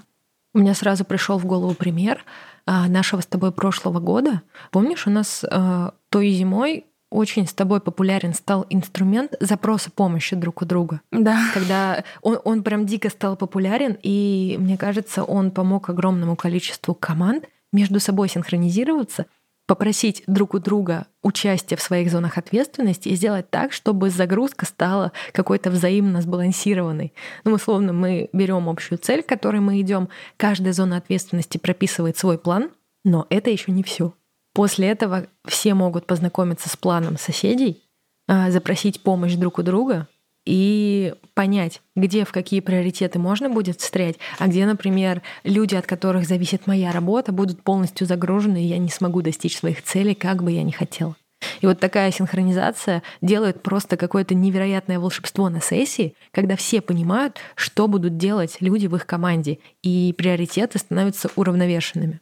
[0.53, 2.23] У меня сразу пришел в голову пример
[2.65, 4.41] а, нашего с тобой прошлого года.
[4.71, 10.61] Помнишь, у нас а, той зимой очень с тобой популярен стал инструмент запроса помощи друг
[10.61, 11.01] у друга.
[11.11, 11.39] Да.
[11.53, 17.45] Когда он, он прям дико стал популярен, и мне кажется, он помог огромному количеству команд
[17.73, 19.25] между собой синхронизироваться,
[19.67, 25.11] попросить друг у друга участие в своих зонах ответственности и сделать так, чтобы загрузка стала
[25.33, 27.13] какой-то взаимно сбалансированной.
[27.43, 32.37] Ну, условно, мы берем общую цель, к которой мы идем, каждая зона ответственности прописывает свой
[32.37, 32.71] план,
[33.03, 34.13] но это еще не все.
[34.53, 37.83] После этого все могут познакомиться с планом соседей,
[38.27, 40.07] а, запросить помощь друг у друга
[40.45, 46.27] и понять, где в какие приоритеты можно будет встрять, а где, например, люди, от которых
[46.27, 50.51] зависит моя работа, будут полностью загружены, и я не смогу достичь своих целей, как бы
[50.51, 51.15] я ни хотела.
[51.61, 57.87] И вот такая синхронизация делает просто какое-то невероятное волшебство на сессии, когда все понимают, что
[57.87, 62.19] будут делать люди в их команде, и приоритеты становятся уравновешенными.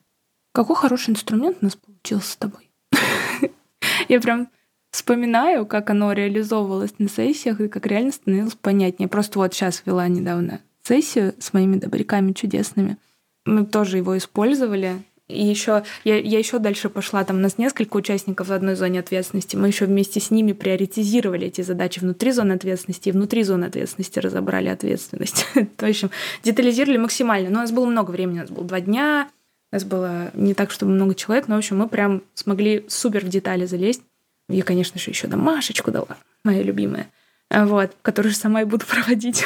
[0.59, 2.69] Какой хороший инструмент у нас получился с тобой.
[4.09, 4.49] Я прям
[4.91, 9.07] вспоминаю, как оно реализовывалось на сессиях и как реально становилось понятнее.
[9.07, 12.97] Просто вот сейчас вела недавно сессию с моими добряками чудесными.
[13.45, 15.01] Мы тоже его использовали.
[15.29, 17.23] И еще я, я еще дальше пошла.
[17.23, 19.55] Там у нас несколько участников в одной зоне ответственности.
[19.55, 24.19] Мы еще вместе с ними приоритизировали эти задачи внутри зоны ответственности и внутри зоны ответственности
[24.19, 25.45] разобрали ответственность.
[25.77, 26.03] То есть
[26.43, 27.49] детализировали максимально.
[27.49, 29.29] Но у нас было много времени, у нас было два дня,
[29.71, 33.29] нас было не так, чтобы много человек, но, в общем, мы прям смогли супер в
[33.29, 34.01] детали залезть.
[34.47, 37.07] Я, конечно же, еще домашечку дала, моя любимая,
[37.51, 39.43] вот, которую сама и буду проводить.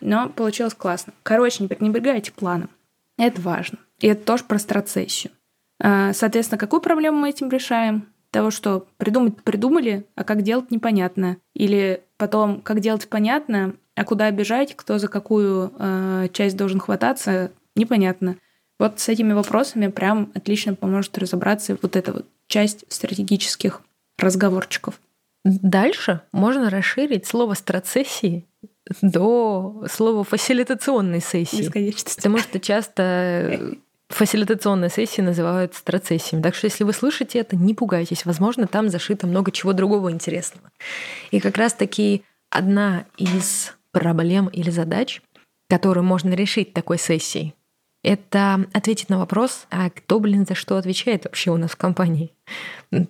[0.00, 1.14] Но получилось классно.
[1.22, 2.68] Короче, не пренебрегайте планом.
[3.16, 3.78] Это важно.
[4.00, 5.32] И это тоже про страцессию.
[5.80, 8.08] А, соответственно, какую проблему мы этим решаем?
[8.30, 11.36] Того, что придумать придумали, а как делать непонятно.
[11.54, 17.52] Или потом, как делать понятно, а куда бежать, кто за какую э, часть должен хвататься,
[17.76, 18.36] непонятно.
[18.78, 23.82] Вот с этими вопросами прям отлично поможет разобраться вот эта вот часть стратегических
[24.18, 25.00] разговорчиков.
[25.44, 28.46] Дальше можно расширить слово страцессии
[29.00, 31.62] до слова фасилитационной сессии.
[32.16, 33.76] Потому что часто
[34.08, 36.42] фасилитационные сессии называют страцессиями.
[36.42, 38.24] Так что если вы слышите это, не пугайтесь.
[38.24, 40.70] Возможно, там зашито много чего другого интересного.
[41.30, 45.22] И как раз-таки одна из проблем или задач,
[45.68, 47.54] которую можно решить такой сессией,
[48.02, 52.32] это ответить на вопрос, а кто, блин, за что отвечает вообще у нас в компании.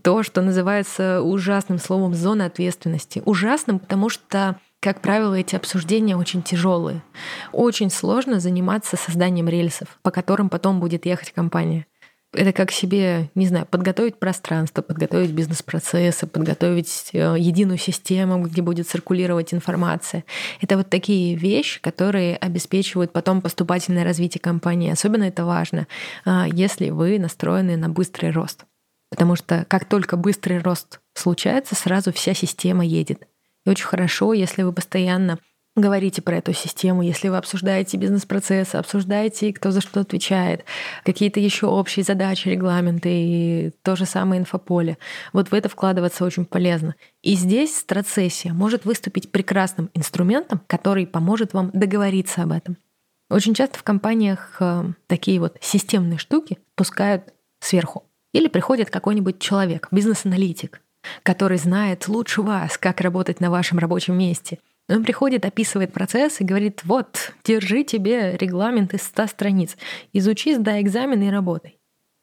[0.02, 3.22] То, что называется ужасным словом зона ответственности.
[3.24, 7.04] Ужасным, потому что как правило, эти обсуждения очень тяжелые.
[7.52, 11.86] Очень сложно заниматься созданием рельсов, по которым потом будет ехать компания.
[12.34, 18.88] Это как себе, не знаю, подготовить пространство, подготовить бизнес-процессы, подготовить э, единую систему, где будет
[18.88, 20.24] циркулировать информация.
[20.62, 24.90] Это вот такие вещи, которые обеспечивают потом поступательное развитие компании.
[24.90, 25.86] Особенно это важно,
[26.24, 28.64] э, если вы настроены на быстрый рост.
[29.10, 33.28] Потому что как только быстрый рост случается, сразу вся система едет.
[33.66, 35.38] И очень хорошо, если вы постоянно
[35.74, 40.64] говорите про эту систему, если вы обсуждаете бизнес-процессы, обсуждаете, кто за что отвечает,
[41.04, 44.98] какие-то еще общие задачи, регламенты и то же самое инфополе.
[45.32, 46.94] Вот в это вкладываться очень полезно.
[47.22, 52.76] И здесь страцессия может выступить прекрасным инструментом, который поможет вам договориться об этом.
[53.30, 58.04] Очень часто в компаниях э, такие вот системные штуки пускают сверху.
[58.34, 60.82] Или приходит какой-нибудь человек, бизнес-аналитик,
[61.22, 64.58] который знает лучше вас, как работать на вашем рабочем месте.
[64.88, 69.76] Он приходит, описывает процесс и говорит, вот, держи тебе регламент из 100 страниц,
[70.12, 71.78] изучи, сдай экзамен и работай.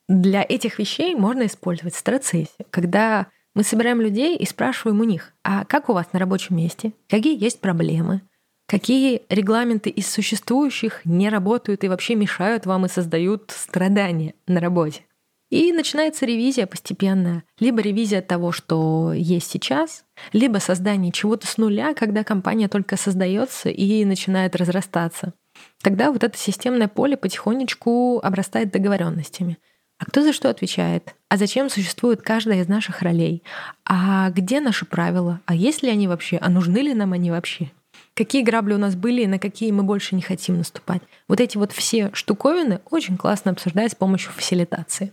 [0.08, 5.66] Для этих вещей можно использовать страцессию, когда мы собираем людей и спрашиваем у них, а
[5.66, 8.22] как у вас на рабочем месте, какие есть проблемы,
[8.68, 15.04] какие регламенты из существующих не работают и вообще мешают вам и создают страдания на работе.
[15.50, 17.44] И начинается ревизия постепенная.
[17.60, 23.70] Либо ревизия того, что есть сейчас, либо создание чего-то с нуля, когда компания только создается
[23.70, 25.34] и начинает разрастаться.
[25.82, 29.58] Тогда вот это системное поле потихонечку обрастает договоренностями.
[29.98, 31.16] А кто за что отвечает?
[31.28, 33.44] А зачем существует каждая из наших ролей?
[33.86, 35.42] А где наши правила?
[35.46, 36.38] А есть ли они вообще?
[36.38, 37.72] А нужны ли нам они вообще?
[38.14, 41.02] Какие грабли у нас были и на какие мы больше не хотим наступать?
[41.28, 45.12] Вот эти вот все штуковины очень классно обсуждать с помощью фасилитации.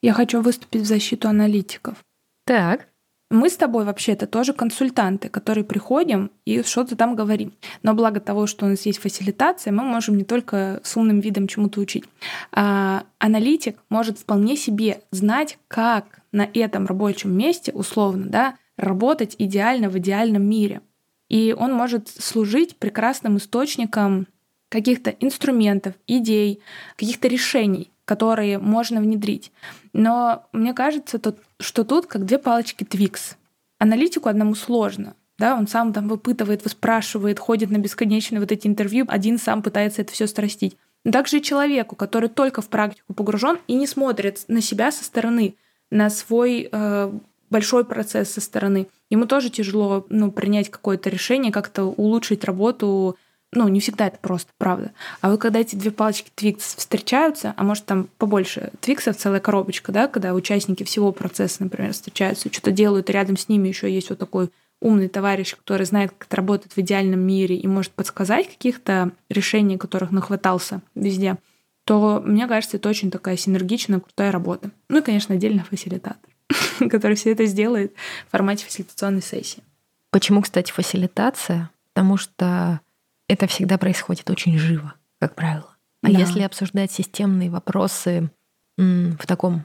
[0.00, 1.96] Я хочу выступить в защиту аналитиков.
[2.44, 2.88] Так.
[3.30, 7.52] Мы с тобой вообще это тоже консультанты, которые приходим и что-то там говорим.
[7.82, 11.46] Но благо того, что у нас есть фасилитация, мы можем не только с умным видом
[11.46, 12.04] чему-то учить.
[12.52, 19.90] А аналитик может вполне себе знать, как на этом рабочем месте, условно, да, работать идеально
[19.90, 20.80] в идеальном мире.
[21.28, 24.26] И он может служить прекрасным источником
[24.70, 26.60] каких-то инструментов, идей,
[26.96, 29.52] каких-то решений, которые можно внедрить.
[29.98, 31.20] Но мне кажется,
[31.58, 33.36] что тут как две палочки Твикс.
[33.80, 35.16] Аналитику одному сложно.
[35.38, 40.02] Да, он сам там выпытывает, выспрашивает, ходит на бесконечные вот эти интервью, один сам пытается
[40.02, 40.76] это все страстить.
[41.10, 45.56] Также и человеку, который только в практику погружен и не смотрит на себя со стороны,
[45.90, 47.12] на свой э,
[47.50, 48.86] большой процесс со стороны.
[49.10, 53.16] Ему тоже тяжело ну, принять какое-то решение, как-то улучшить работу
[53.52, 54.92] ну, не всегда это просто, правда.
[55.20, 59.90] А вот когда эти две палочки Твикс встречаются, а может там побольше Твиксов, целая коробочка,
[59.90, 64.10] да, когда участники всего процесса, например, встречаются, что-то делают, и рядом с ними еще есть
[64.10, 68.48] вот такой умный товарищ, который знает, как это работает в идеальном мире и может подсказать
[68.48, 71.36] каких-то решений, которых нахватался везде,
[71.84, 74.70] то, мне кажется, это очень такая синергичная, крутая работа.
[74.88, 76.30] Ну и, конечно, отдельно фасилитатор,
[76.90, 77.94] который все это сделает
[78.26, 79.62] в формате фасилитационной сессии.
[80.10, 81.70] Почему, кстати, фасилитация?
[81.92, 82.80] Потому что
[83.28, 85.76] это всегда происходит очень живо, как правило.
[86.02, 86.18] А да.
[86.18, 88.30] если обсуждать системные вопросы
[88.76, 89.64] в таком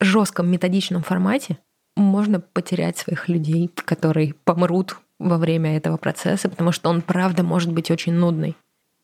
[0.00, 1.58] жестком методичном формате,
[1.96, 7.72] можно потерять своих людей, которые помрут во время этого процесса, потому что он, правда, может
[7.72, 8.56] быть очень нудный.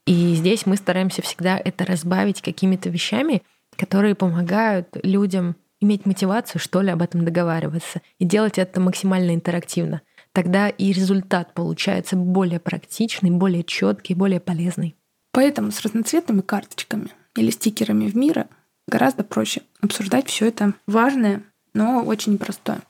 [0.07, 3.43] И здесь мы стараемся всегда это разбавить какими-то вещами,
[3.77, 10.03] которые помогают людям иметь мотивацию, что ли, об этом договариваться и делать это максимально интерактивно.
[10.35, 14.97] Тогда и результат получается более практичный, более четкий, более полезный.
[15.33, 18.49] Поэтому с разноцветными карточками или стикерами в мире
[18.89, 21.43] гораздо проще обсуждать все это важное,
[21.73, 22.81] но очень непростое.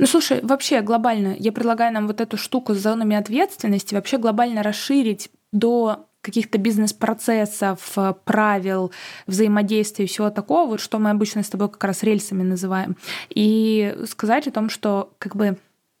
[0.00, 4.62] Ну слушай, вообще глобально, я предлагаю нам вот эту штуку с зонами ответственности вообще глобально
[4.62, 8.90] расширить до каких-то бизнес-процессов, правил,
[9.26, 12.96] взаимодействия и всего такого, вот что мы обычно с тобой как раз рельсами называем.
[13.30, 15.58] И сказать о том, что как бы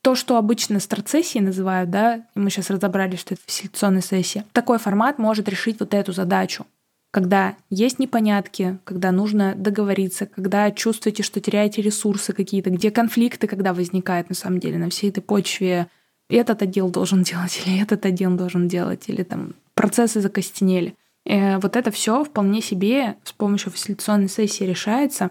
[0.08, 5.18] то, что обычно страцессией называют, да, мы сейчас разобрали, что это селекционная сессия, такой формат
[5.18, 6.64] может решить вот эту задачу
[7.10, 13.72] когда есть непонятки, когда нужно договориться, когда чувствуете, что теряете ресурсы какие-то, где конфликты, когда
[13.72, 15.88] возникают на самом деле на всей этой почве,
[16.28, 20.94] этот отдел должен делать, или этот отдел должен делать, или там процессы закостенели.
[21.24, 25.30] И э, вот это все вполне себе с помощью фасилитационной сессии решается.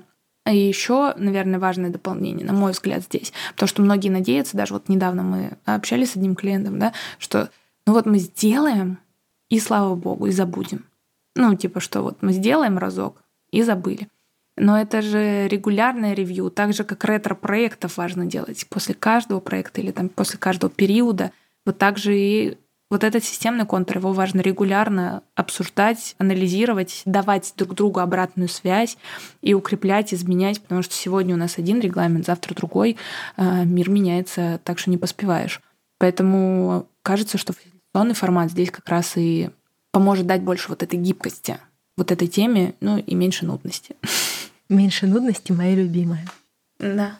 [0.52, 3.34] И еще, наверное, важное дополнение, на мой взгляд, здесь.
[3.54, 7.50] Потому что многие надеются, даже вот недавно мы общались с одним клиентом, да, что
[7.86, 9.00] ну вот мы сделаем,
[9.50, 10.86] и слава богу, и забудем.
[11.36, 14.08] Ну, типа, что вот мы сделаем разок и забыли.
[14.58, 19.92] Но это же регулярное ревью, так же, как ретро-проектов важно делать после каждого проекта или
[19.92, 21.32] там после каждого периода.
[21.66, 22.58] Вот так же и
[22.90, 28.98] вот этот системный контур, его важно регулярно обсуждать, анализировать, давать друг другу обратную связь
[29.42, 32.98] и укреплять, изменять, потому что сегодня у нас один регламент, завтра другой,
[33.36, 35.62] а, мир меняется, так что не поспеваешь.
[36.00, 39.50] Поэтому кажется, что фасилитационный формат здесь как раз и
[39.92, 41.58] поможет дать больше вот этой гибкости
[41.98, 43.96] вот этой теме, ну и меньше нудности.
[44.70, 46.26] Меньше нудности, моя любимая.
[46.80, 47.20] Да.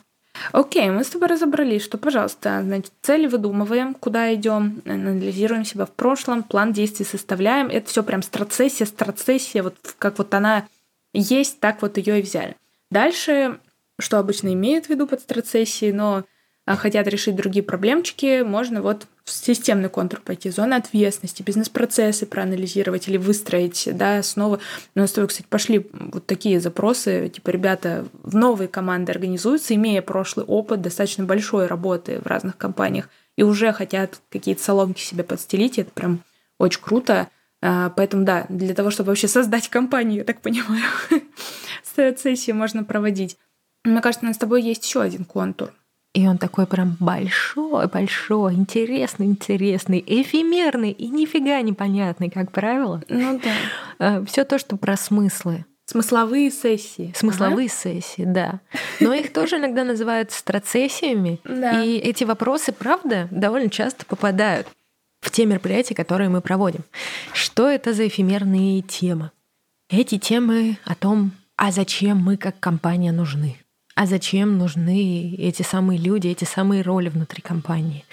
[0.52, 5.90] Окей, мы с тобой разобрались, что, пожалуйста, значит, цели выдумываем, куда идем, анализируем себя в
[5.90, 7.68] прошлом, план действий составляем.
[7.68, 10.66] Это все прям страцессия, страцессия, вот как вот она
[11.12, 12.56] есть, так вот ее и взяли.
[12.90, 13.58] Дальше,
[13.98, 16.24] что обычно имеют в виду под страцессией, но
[16.66, 23.16] а, хотят решить другие проблемчики, можно вот системный контур пойти, зоны ответственности, бизнес-процессы проанализировать или
[23.16, 24.60] выстроить, да, снова.
[24.94, 30.44] У нас, кстати, пошли вот такие запросы, типа, ребята в новые команды организуются, имея прошлый
[30.46, 35.90] опыт достаточно большой работы в разных компаниях, и уже хотят какие-то соломки себе подстелить, это
[35.90, 36.24] прям
[36.58, 37.28] очень круто.
[37.60, 40.82] А, поэтому, да, для того, чтобы вообще создать компанию, я так понимаю,
[42.18, 43.36] сессию можно проводить.
[43.84, 45.72] Мне кажется, у нас с тобой есть еще один контур.
[46.18, 53.00] И он такой прям большой, большой, интересный, интересный, эфемерный и нифига непонятный, как правило.
[53.08, 53.52] Ну да.
[54.00, 55.64] Э, Все то, что про смыслы.
[55.84, 57.12] Смысловые сессии.
[57.16, 57.74] Смысловые ага.
[57.74, 58.58] сессии, да.
[58.98, 61.38] Но их тоже иногда называют страцессиями.
[61.44, 61.84] Да.
[61.84, 64.66] И эти вопросы, правда, довольно часто попадают
[65.20, 66.82] в те мероприятия, которые мы проводим.
[67.32, 69.30] Что это за эфемерные темы?
[69.88, 73.56] Эти темы о том, а зачем мы как компания нужны
[73.98, 78.04] а зачем нужны эти самые люди, эти самые роли внутри компании.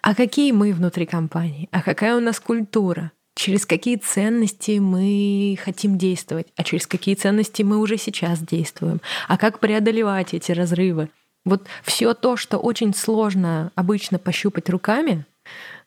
[0.00, 1.68] А какие мы внутри компании?
[1.72, 3.10] А какая у нас культура?
[3.34, 6.46] Через какие ценности мы хотим действовать?
[6.56, 9.00] А через какие ценности мы уже сейчас действуем?
[9.26, 11.08] А как преодолевать эти разрывы?
[11.44, 15.26] Вот все то, что очень сложно обычно пощупать руками,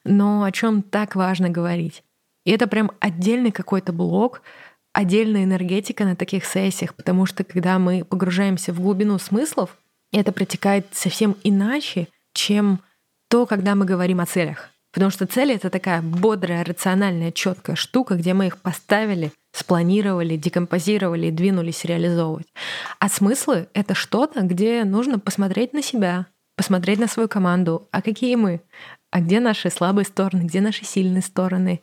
[0.04, 2.04] но о чем так важно говорить.
[2.44, 4.42] И это прям отдельный какой-то блок,
[4.98, 9.78] отдельная энергетика на таких сессиях, потому что когда мы погружаемся в глубину смыслов,
[10.12, 12.80] это протекает совсем иначе, чем
[13.30, 14.72] то, когда мы говорим о целях.
[14.92, 21.30] Потому что цели— это такая бодрая, рациональная, четкая штука, где мы их поставили, спланировали, декомпозировали,
[21.30, 22.48] двинулись реализовывать.
[22.98, 28.36] А смыслы— это что-то, где нужно посмотреть на себя, посмотреть на свою команду, а какие
[28.36, 28.62] мы,
[29.12, 31.82] а где наши слабые стороны, где наши сильные стороны,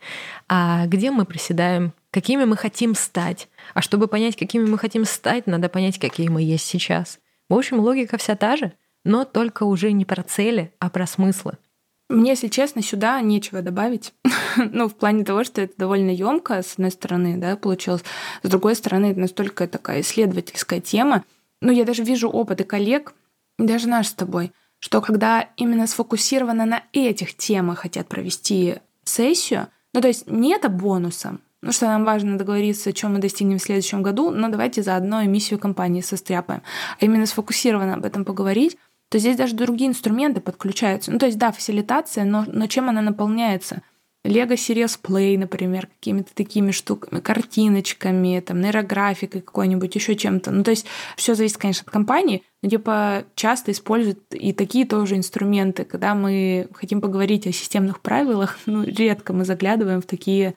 [0.48, 3.48] а где мы приседаем, какими мы хотим стать.
[3.74, 7.18] А чтобы понять, какими мы хотим стать, надо понять, какие мы есть сейчас.
[7.48, 8.72] В общем, логика вся та же,
[9.04, 11.54] но только уже не про цели, а про смыслы.
[12.08, 14.12] Мне, если честно, сюда нечего добавить.
[14.56, 18.04] ну, в плане того, что это довольно емко, с одной стороны, да, получилось.
[18.44, 21.24] С другой стороны, это настолько такая исследовательская тема.
[21.60, 23.12] Ну, я даже вижу опыты коллег,
[23.58, 30.00] даже наш с тобой, что когда именно сфокусировано на этих темах хотят провести сессию, ну,
[30.00, 34.02] то есть не это бонусом, ну что нам важно договориться, чем мы достигнем в следующем
[34.02, 36.62] году, но давайте заодно эмиссию компании состряпаем.
[37.00, 38.76] А именно сфокусированно об этом поговорить,
[39.08, 41.10] то здесь даже другие инструменты подключаются.
[41.10, 43.82] Ну, то есть, да, фасилитация, но, но чем она наполняется?
[44.24, 50.50] Lego Series Play, например, какими-то такими штуками, картиночками, там, нейрографикой какой-нибудь, еще чем-то.
[50.50, 50.86] Ну, то есть
[51.16, 55.84] все зависит, конечно, от компании, но типа часто используют и такие тоже инструменты.
[55.84, 60.54] Когда мы хотим поговорить о системных правилах, ну, редко мы заглядываем в такие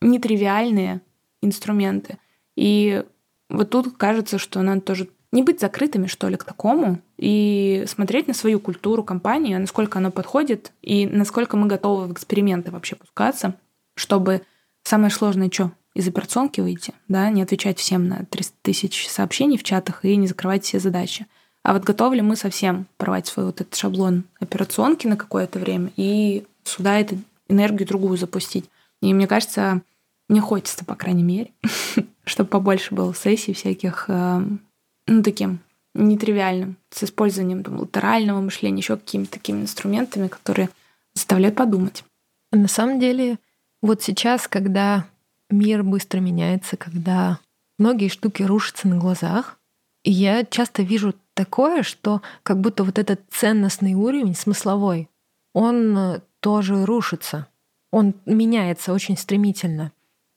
[0.00, 1.00] нетривиальные
[1.42, 2.18] инструменты.
[2.56, 3.04] И
[3.48, 8.26] вот тут кажется, что надо тоже не быть закрытыми, что ли, к такому, и смотреть
[8.26, 13.54] на свою культуру компании, насколько она подходит, и насколько мы готовы в эксперименты вообще пускаться,
[13.94, 14.42] чтобы
[14.82, 15.72] самое сложное что?
[15.94, 20.28] Из операционки выйти, да, не отвечать всем на 300 тысяч сообщений в чатах и не
[20.28, 21.26] закрывать все задачи.
[21.62, 25.90] А вот готовы ли мы совсем порвать свой вот этот шаблон операционки на какое-то время
[25.96, 28.70] и сюда эту энергию другую запустить?
[29.02, 29.82] И мне кажется,
[30.30, 31.50] мне хочется, по крайней мере,
[32.24, 34.60] чтобы побольше было сессий всяких эм,
[35.06, 35.58] ну, таким
[35.92, 40.70] нетривиальным, с использованием там, латерального мышления, еще какими-то такими инструментами, которые
[41.14, 42.04] заставляют подумать.
[42.52, 43.40] На самом деле,
[43.82, 45.04] вот сейчас, когда
[45.50, 47.40] мир быстро меняется, когда
[47.76, 49.58] многие штуки рушатся на глазах,
[50.04, 55.08] я часто вижу такое, что как будто вот этот ценностный уровень смысловой,
[55.54, 57.48] он э, тоже рушится.
[57.90, 59.90] Он меняется очень стремительно.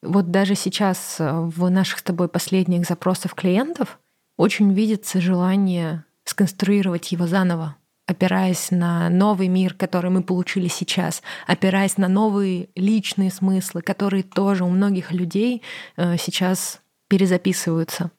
[0.04, 4.00] Вот даже сейчас э, в наших с тобой последних запросах клиентов
[4.38, 11.98] очень видится желание сконструировать его заново, опираясь на новый мир, который мы получили сейчас, опираясь
[11.98, 15.62] на новые личные смыслы, которые тоже у многих людей
[15.96, 18.12] э, сейчас перезаписываются.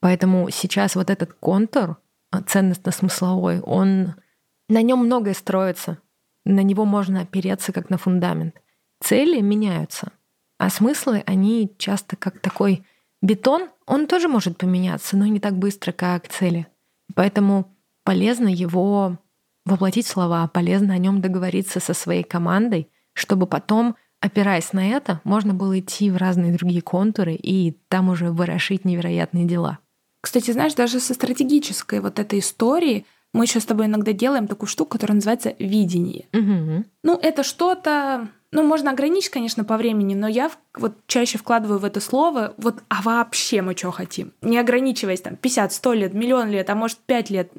[0.00, 1.96] Поэтому сейчас вот этот контур
[2.32, 4.14] э, ценностно-смысловой, он
[4.68, 5.98] на нем многое строится,
[6.44, 8.60] на него можно опереться как на фундамент.
[9.00, 10.12] Цели меняются,
[10.62, 12.84] а смыслы, они часто как такой
[13.20, 16.68] бетон, он тоже может поменяться, но не так быстро, как цели.
[17.16, 19.18] Поэтому полезно его
[19.66, 25.52] воплотить слова, полезно о нем договориться со своей командой, чтобы потом, опираясь на это, можно
[25.52, 29.80] было идти в разные другие контуры и там уже ворошить невероятные дела.
[30.20, 34.68] Кстати, знаешь, даже со стратегической вот этой истории мы еще с тобой иногда делаем такую
[34.68, 36.26] штуку, которая называется видение.
[36.32, 36.84] Угу.
[37.02, 41.84] Ну, это что-то ну, можно ограничить, конечно, по времени, но я вот чаще вкладываю в
[41.84, 46.50] это слово вот «а вообще мы что хотим?» Не ограничиваясь там 50, 100 лет, миллион
[46.50, 47.50] лет, а может 5 лет.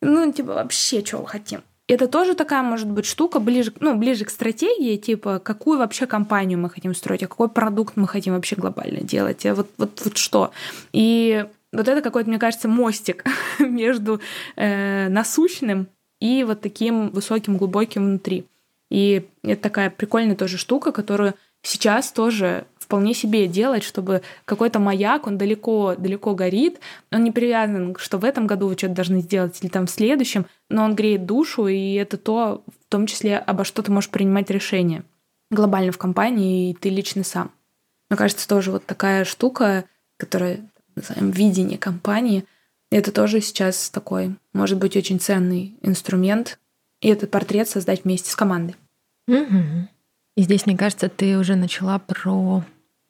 [0.00, 1.62] Ну, типа, вообще что хотим?
[1.86, 6.58] Это тоже такая, может быть, штука ближе, ну, ближе к стратегии, типа, какую вообще компанию
[6.58, 10.16] мы хотим строить, а какой продукт мы хотим вообще глобально делать, а вот, вот, вот
[10.16, 10.52] что.
[10.92, 13.24] И вот это какой-то, мне кажется, мостик
[13.58, 14.20] между
[14.56, 15.88] э, насущным
[16.20, 18.46] и вот таким высоким, глубоким внутри.
[18.90, 25.26] И это такая прикольная тоже штука, которую сейчас тоже вполне себе делать, чтобы какой-то маяк,
[25.26, 26.78] он далеко-далеко горит,
[27.10, 30.44] он не привязан, что в этом году вы что-то должны сделать или там в следующем,
[30.68, 34.50] но он греет душу, и это то, в том числе, обо что ты можешь принимать
[34.50, 35.04] решение
[35.50, 37.50] глобально в компании, и ты лично сам.
[38.10, 39.84] Мне кажется, тоже вот такая штука,
[40.18, 40.60] которая,
[40.94, 42.44] назовем, видение компании,
[42.90, 46.58] это тоже сейчас такой, может быть, очень ценный инструмент,
[47.00, 48.76] и этот портрет создать вместе с командой.
[49.28, 49.88] Угу.
[50.36, 52.64] И здесь, мне кажется, ты уже начала про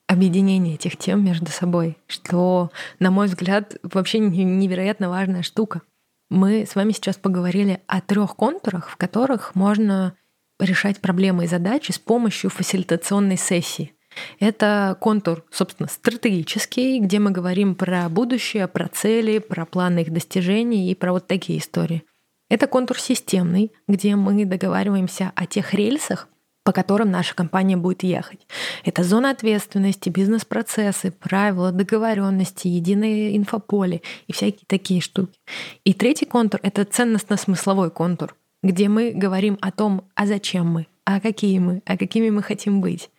[0.06, 5.82] объединение этих тем между собой, что, на мой взгляд, вообще невероятно важная штука.
[6.30, 10.14] Мы с вами сейчас поговорили о трех контурах, в которых можно
[10.58, 13.94] решать проблемы и задачи с помощью фасилитационной сессии.
[14.38, 20.90] Это контур, собственно, стратегический, где мы говорим про будущее, про цели, про планы их достижений
[20.90, 22.02] и про вот такие истории.
[22.50, 26.28] Это контур системный, где мы договариваемся о тех рельсах,
[26.64, 28.46] по которым наша компания будет ехать.
[28.84, 35.38] Это зона ответственности, бизнес-процессы, правила, договоренности, единое инфополе и всякие такие штуки.
[35.84, 41.20] И третий контур— это ценностно-смысловой контур, где мы говорим о том, а зачем мы, а
[41.20, 43.10] какие мы, а какими мы хотим быть.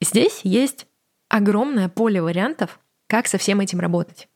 [0.00, 0.86] Здесь есть
[1.28, 4.28] огромное поле вариантов, как со всем этим работать.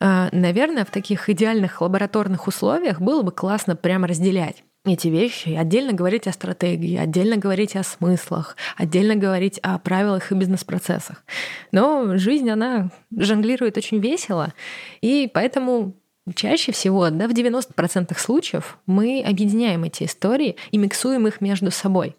[0.00, 5.92] А, наверное, в таких идеальных лабораторных условиях было бы классно прямо разделять эти вещи, отдельно
[5.94, 11.24] говорить о стратегии, отдельно говорить о смыслах, отдельно говорить о правилах и бизнес-процессах.
[11.72, 14.52] Но жизнь, она жонглирует очень весело,
[15.00, 15.94] и поэтому
[16.34, 22.14] чаще всего, да, в 90% случаев мы объединяем эти истории и миксуем их между собой.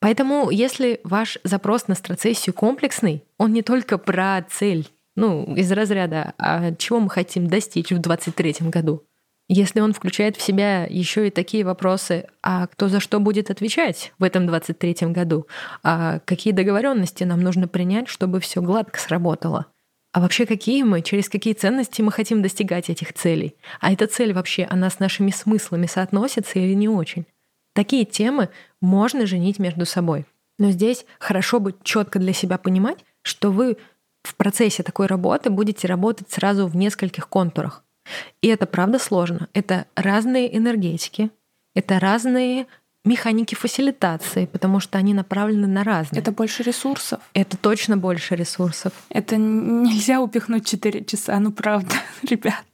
[0.00, 4.88] Поэтому, если ваш запрос на страцессию комплексный, он не только про цель
[5.18, 9.02] ну, из разряда, а чего мы хотим достичь в 2023 году?
[9.48, 14.12] Если он включает в себя еще и такие вопросы, а кто за что будет отвечать
[14.18, 15.46] в этом 23 году,
[15.82, 19.66] а какие договоренности нам нужно принять, чтобы все гладко сработало,
[20.12, 24.32] а вообще какие мы, через какие ценности мы хотим достигать этих целей, а эта цель
[24.32, 27.26] вообще, она с нашими смыслами соотносится или не очень.
[27.78, 28.48] Такие темы
[28.80, 30.26] можно женить между собой.
[30.58, 33.76] Но здесь хорошо бы четко для себя понимать, что вы
[34.24, 37.84] в процессе такой работы будете работать сразу в нескольких контурах.
[38.42, 39.48] И это правда сложно.
[39.52, 41.30] Это разные энергетики,
[41.72, 42.66] это разные
[43.04, 46.20] механики фасилитации, потому что они направлены на разные.
[46.20, 47.20] Это больше ресурсов.
[47.32, 48.92] Это точно больше ресурсов.
[49.08, 51.94] Это нельзя упихнуть 4 часа, ну правда,
[52.28, 52.64] ребят.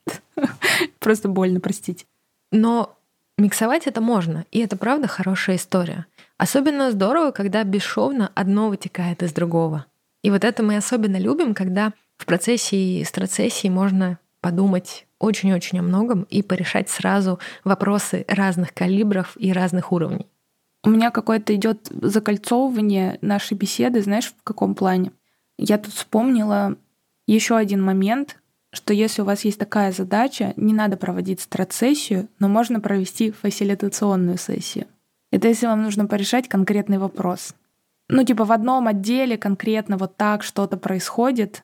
[0.99, 2.07] Просто больно, простите.
[2.51, 2.97] Но
[3.39, 6.07] миксовать это можно, и это правда хорошая история.
[6.37, 9.87] Особенно здорово, когда бесшовно одно вытекает из другого.
[10.23, 16.23] И вот это мы особенно любим, когда в процессе страцессии можно подумать очень-очень о многом
[16.25, 20.27] и порешать сразу вопросы разных калибров и разных уровней.
[20.83, 25.13] У меня какое-то идет закольцовывание нашей беседы, знаешь, в каком плане?
[25.57, 26.77] Я тут вспомнила
[27.27, 28.37] еще один момент,
[28.75, 34.39] что если у вас есть такая задача, не надо проводить страцессию, но можно провести фасилитационную
[34.39, 34.87] сессию.
[35.33, 37.55] Это если вам нужно порешать конкретный вопрос.
[38.09, 41.63] Ну, типа в одном отделе конкретно вот так что-то происходит,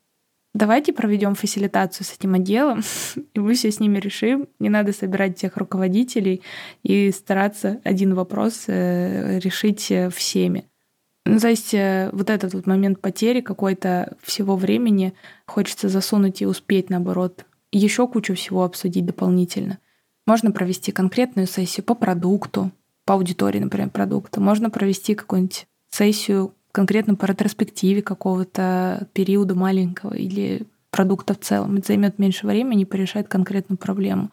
[0.54, 2.82] давайте проведем фасилитацию с этим отделом,
[3.34, 4.48] и мы все с ними решим.
[4.58, 6.42] Не надо собирать всех руководителей
[6.82, 10.69] и стараться один вопрос э, решить э, всеми.
[11.30, 15.14] Ну, то есть э, вот этот вот момент потери какой-то всего времени
[15.46, 19.78] хочется засунуть и успеть, наоборот, еще кучу всего обсудить дополнительно.
[20.26, 22.72] Можно провести конкретную сессию по продукту,
[23.04, 24.40] по аудитории, например, продукта.
[24.40, 31.76] Можно провести какую-нибудь сессию конкретно по ретроспективе какого-то периода маленького или продукта в целом.
[31.76, 34.30] Это займет меньше времени и порешает конкретную проблему.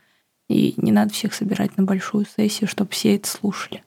[0.49, 3.83] И не надо всех собирать на большую сессию, чтобы все это слушали.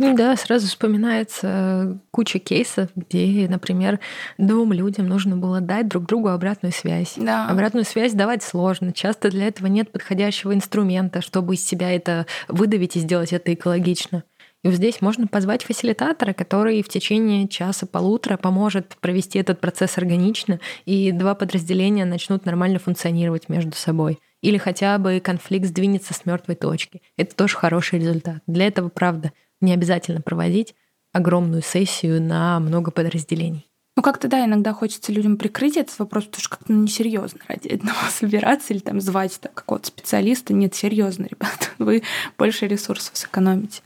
[0.00, 4.00] Ну да, сразу вспоминается куча кейсов, где, например,
[4.38, 7.14] двум людям нужно было дать друг другу обратную связь.
[7.16, 7.46] Да.
[7.48, 8.92] Обратную связь давать сложно.
[8.92, 14.24] Часто для этого нет подходящего инструмента, чтобы из себя это выдавить и сделать это экологично.
[14.62, 20.60] И вот здесь можно позвать фасилитатора, который в течение часа-полутора поможет провести этот процесс органично,
[20.84, 24.18] и два подразделения начнут нормально функционировать между собой.
[24.42, 27.02] Или хотя бы конфликт сдвинется с мертвой точки.
[27.16, 28.42] Это тоже хороший результат.
[28.46, 30.74] Для этого, правда, не обязательно проводить
[31.12, 33.66] огромную сессию на много подразделений.
[33.96, 37.68] Ну, как-то, да, иногда хочется людям прикрыть этот вопрос, потому что как-то ну, несерьезно ради
[37.68, 40.54] одного собираться или там звать там, какого-то специалиста.
[40.54, 42.02] Нет, серьезно, ребята, вы
[42.38, 43.82] больше ресурсов сэкономите.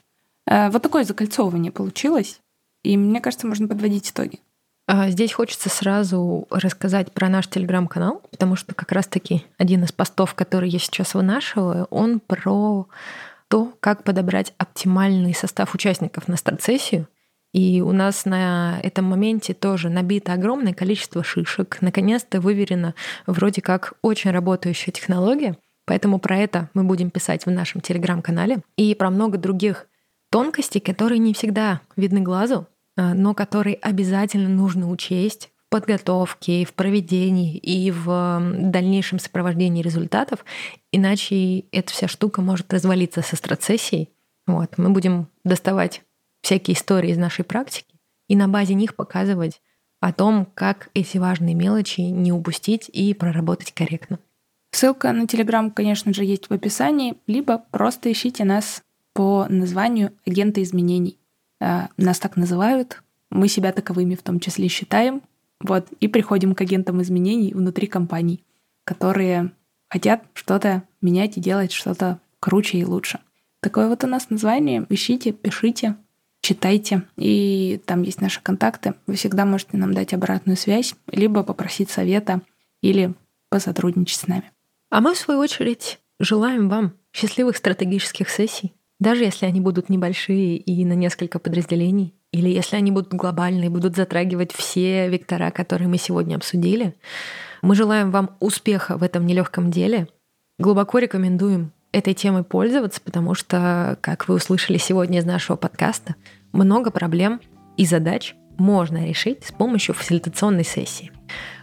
[0.46, 2.40] Э, вот такое закольцовывание получилось,
[2.82, 4.40] и мне кажется, можно подводить итоги.
[4.86, 10.34] А, здесь хочется сразу рассказать про наш телеграм-канал, потому что как раз-таки один из постов,
[10.34, 12.86] который я сейчас вынашиваю, он про
[13.49, 17.09] то, как подобрать оптимальный состав участников на старт-сессию.
[17.53, 21.78] И у нас на этом моменте тоже набито огромное количество шишек.
[21.80, 22.95] Наконец-то выверена
[23.26, 25.57] вроде как очень работающая технология.
[25.86, 28.59] Поэтому про это мы будем писать в нашем телеграм-канале.
[28.76, 29.86] И про много других
[30.30, 32.66] тонкости, которые не всегда видны глазу,
[32.97, 40.44] а, но которые обязательно нужно учесть подготовке, в проведении и в дальнейшем сопровождении результатов,
[40.92, 44.08] иначе эта вся штука может развалиться со страцессией.
[44.46, 44.78] Вот.
[44.78, 46.02] Мы будем доставать
[46.42, 47.96] всякие истории из нашей практики
[48.28, 49.60] и на базе них показывать
[49.98, 54.20] о том, как эти важные мелочи не упустить и проработать корректно.
[54.70, 60.62] Ссылка на Телеграм, конечно же, есть в описании, либо просто ищите нас по названию агента
[60.62, 61.18] изменений.
[61.60, 65.20] А, нас так называют, мы себя таковыми в том числе считаем,
[65.61, 68.44] вот, и приходим к агентам изменений внутри компаний,
[68.84, 69.52] которые
[69.88, 73.20] хотят что-то менять и делать что-то круче и лучше.
[73.61, 74.84] Такое вот у нас название.
[74.90, 75.96] Ищите, пишите,
[76.42, 77.05] читайте.
[77.16, 78.94] И там есть наши контакты.
[79.07, 82.42] Вы всегда можете нам дать обратную связь, либо попросить совета,
[82.82, 83.14] или
[83.48, 84.50] посотрудничать с нами.
[84.90, 90.57] А мы, в свою очередь, желаем вам счастливых стратегических сессий, даже если они будут небольшие
[90.57, 95.99] и на несколько подразделений, или если они будут глобальные, будут затрагивать все вектора, которые мы
[95.99, 96.97] сегодня обсудили,
[97.62, 100.09] мы желаем вам успеха в этом нелегком деле.
[100.59, 106.16] Глубоко рекомендуем этой темой пользоваться, потому что, как вы услышали сегодня из нашего подкаста,
[106.51, 107.41] много проблем
[107.76, 111.12] и задач можно решить с помощью фасилитационной сессии.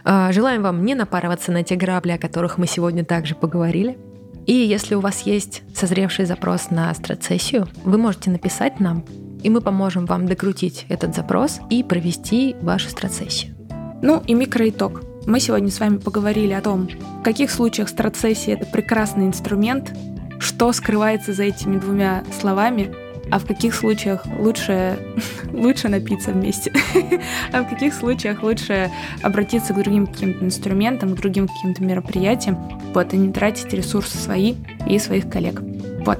[0.04, 3.98] А, желаем вам не напарываться на те грабли, о которых мы сегодня также поговорили,
[4.46, 9.04] и если у вас есть созревший запрос на страцессию, вы можете написать нам,
[9.42, 13.54] и мы поможем вам докрутить этот запрос и провести вашу страцессию.
[14.02, 15.02] Ну и микроитог.
[15.26, 16.88] Мы сегодня с вами поговорили о том,
[17.20, 19.92] в каких случаях страцессия— это прекрасный инструмент,
[20.40, 22.92] что скрывается за этими двумя словами
[23.30, 24.98] а в каких случаях лучше,
[25.52, 26.72] лучше напиться вместе,
[27.52, 28.90] а в каких случаях лучше
[29.22, 32.58] обратиться к другим каким-то инструментам, к другим каким-то мероприятиям,
[32.92, 35.62] вот, и не тратить ресурсы свои и своих коллег.
[36.04, 36.18] Вот.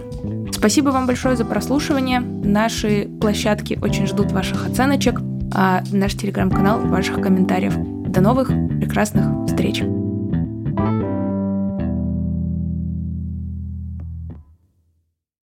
[0.63, 2.21] Спасибо вам большое за прослушивание.
[2.21, 5.21] Наши площадки очень ждут ваших оценочек.
[5.53, 7.75] а наш телеграм-канал ваших комментариев.
[7.77, 9.83] До новых прекрасных встреч!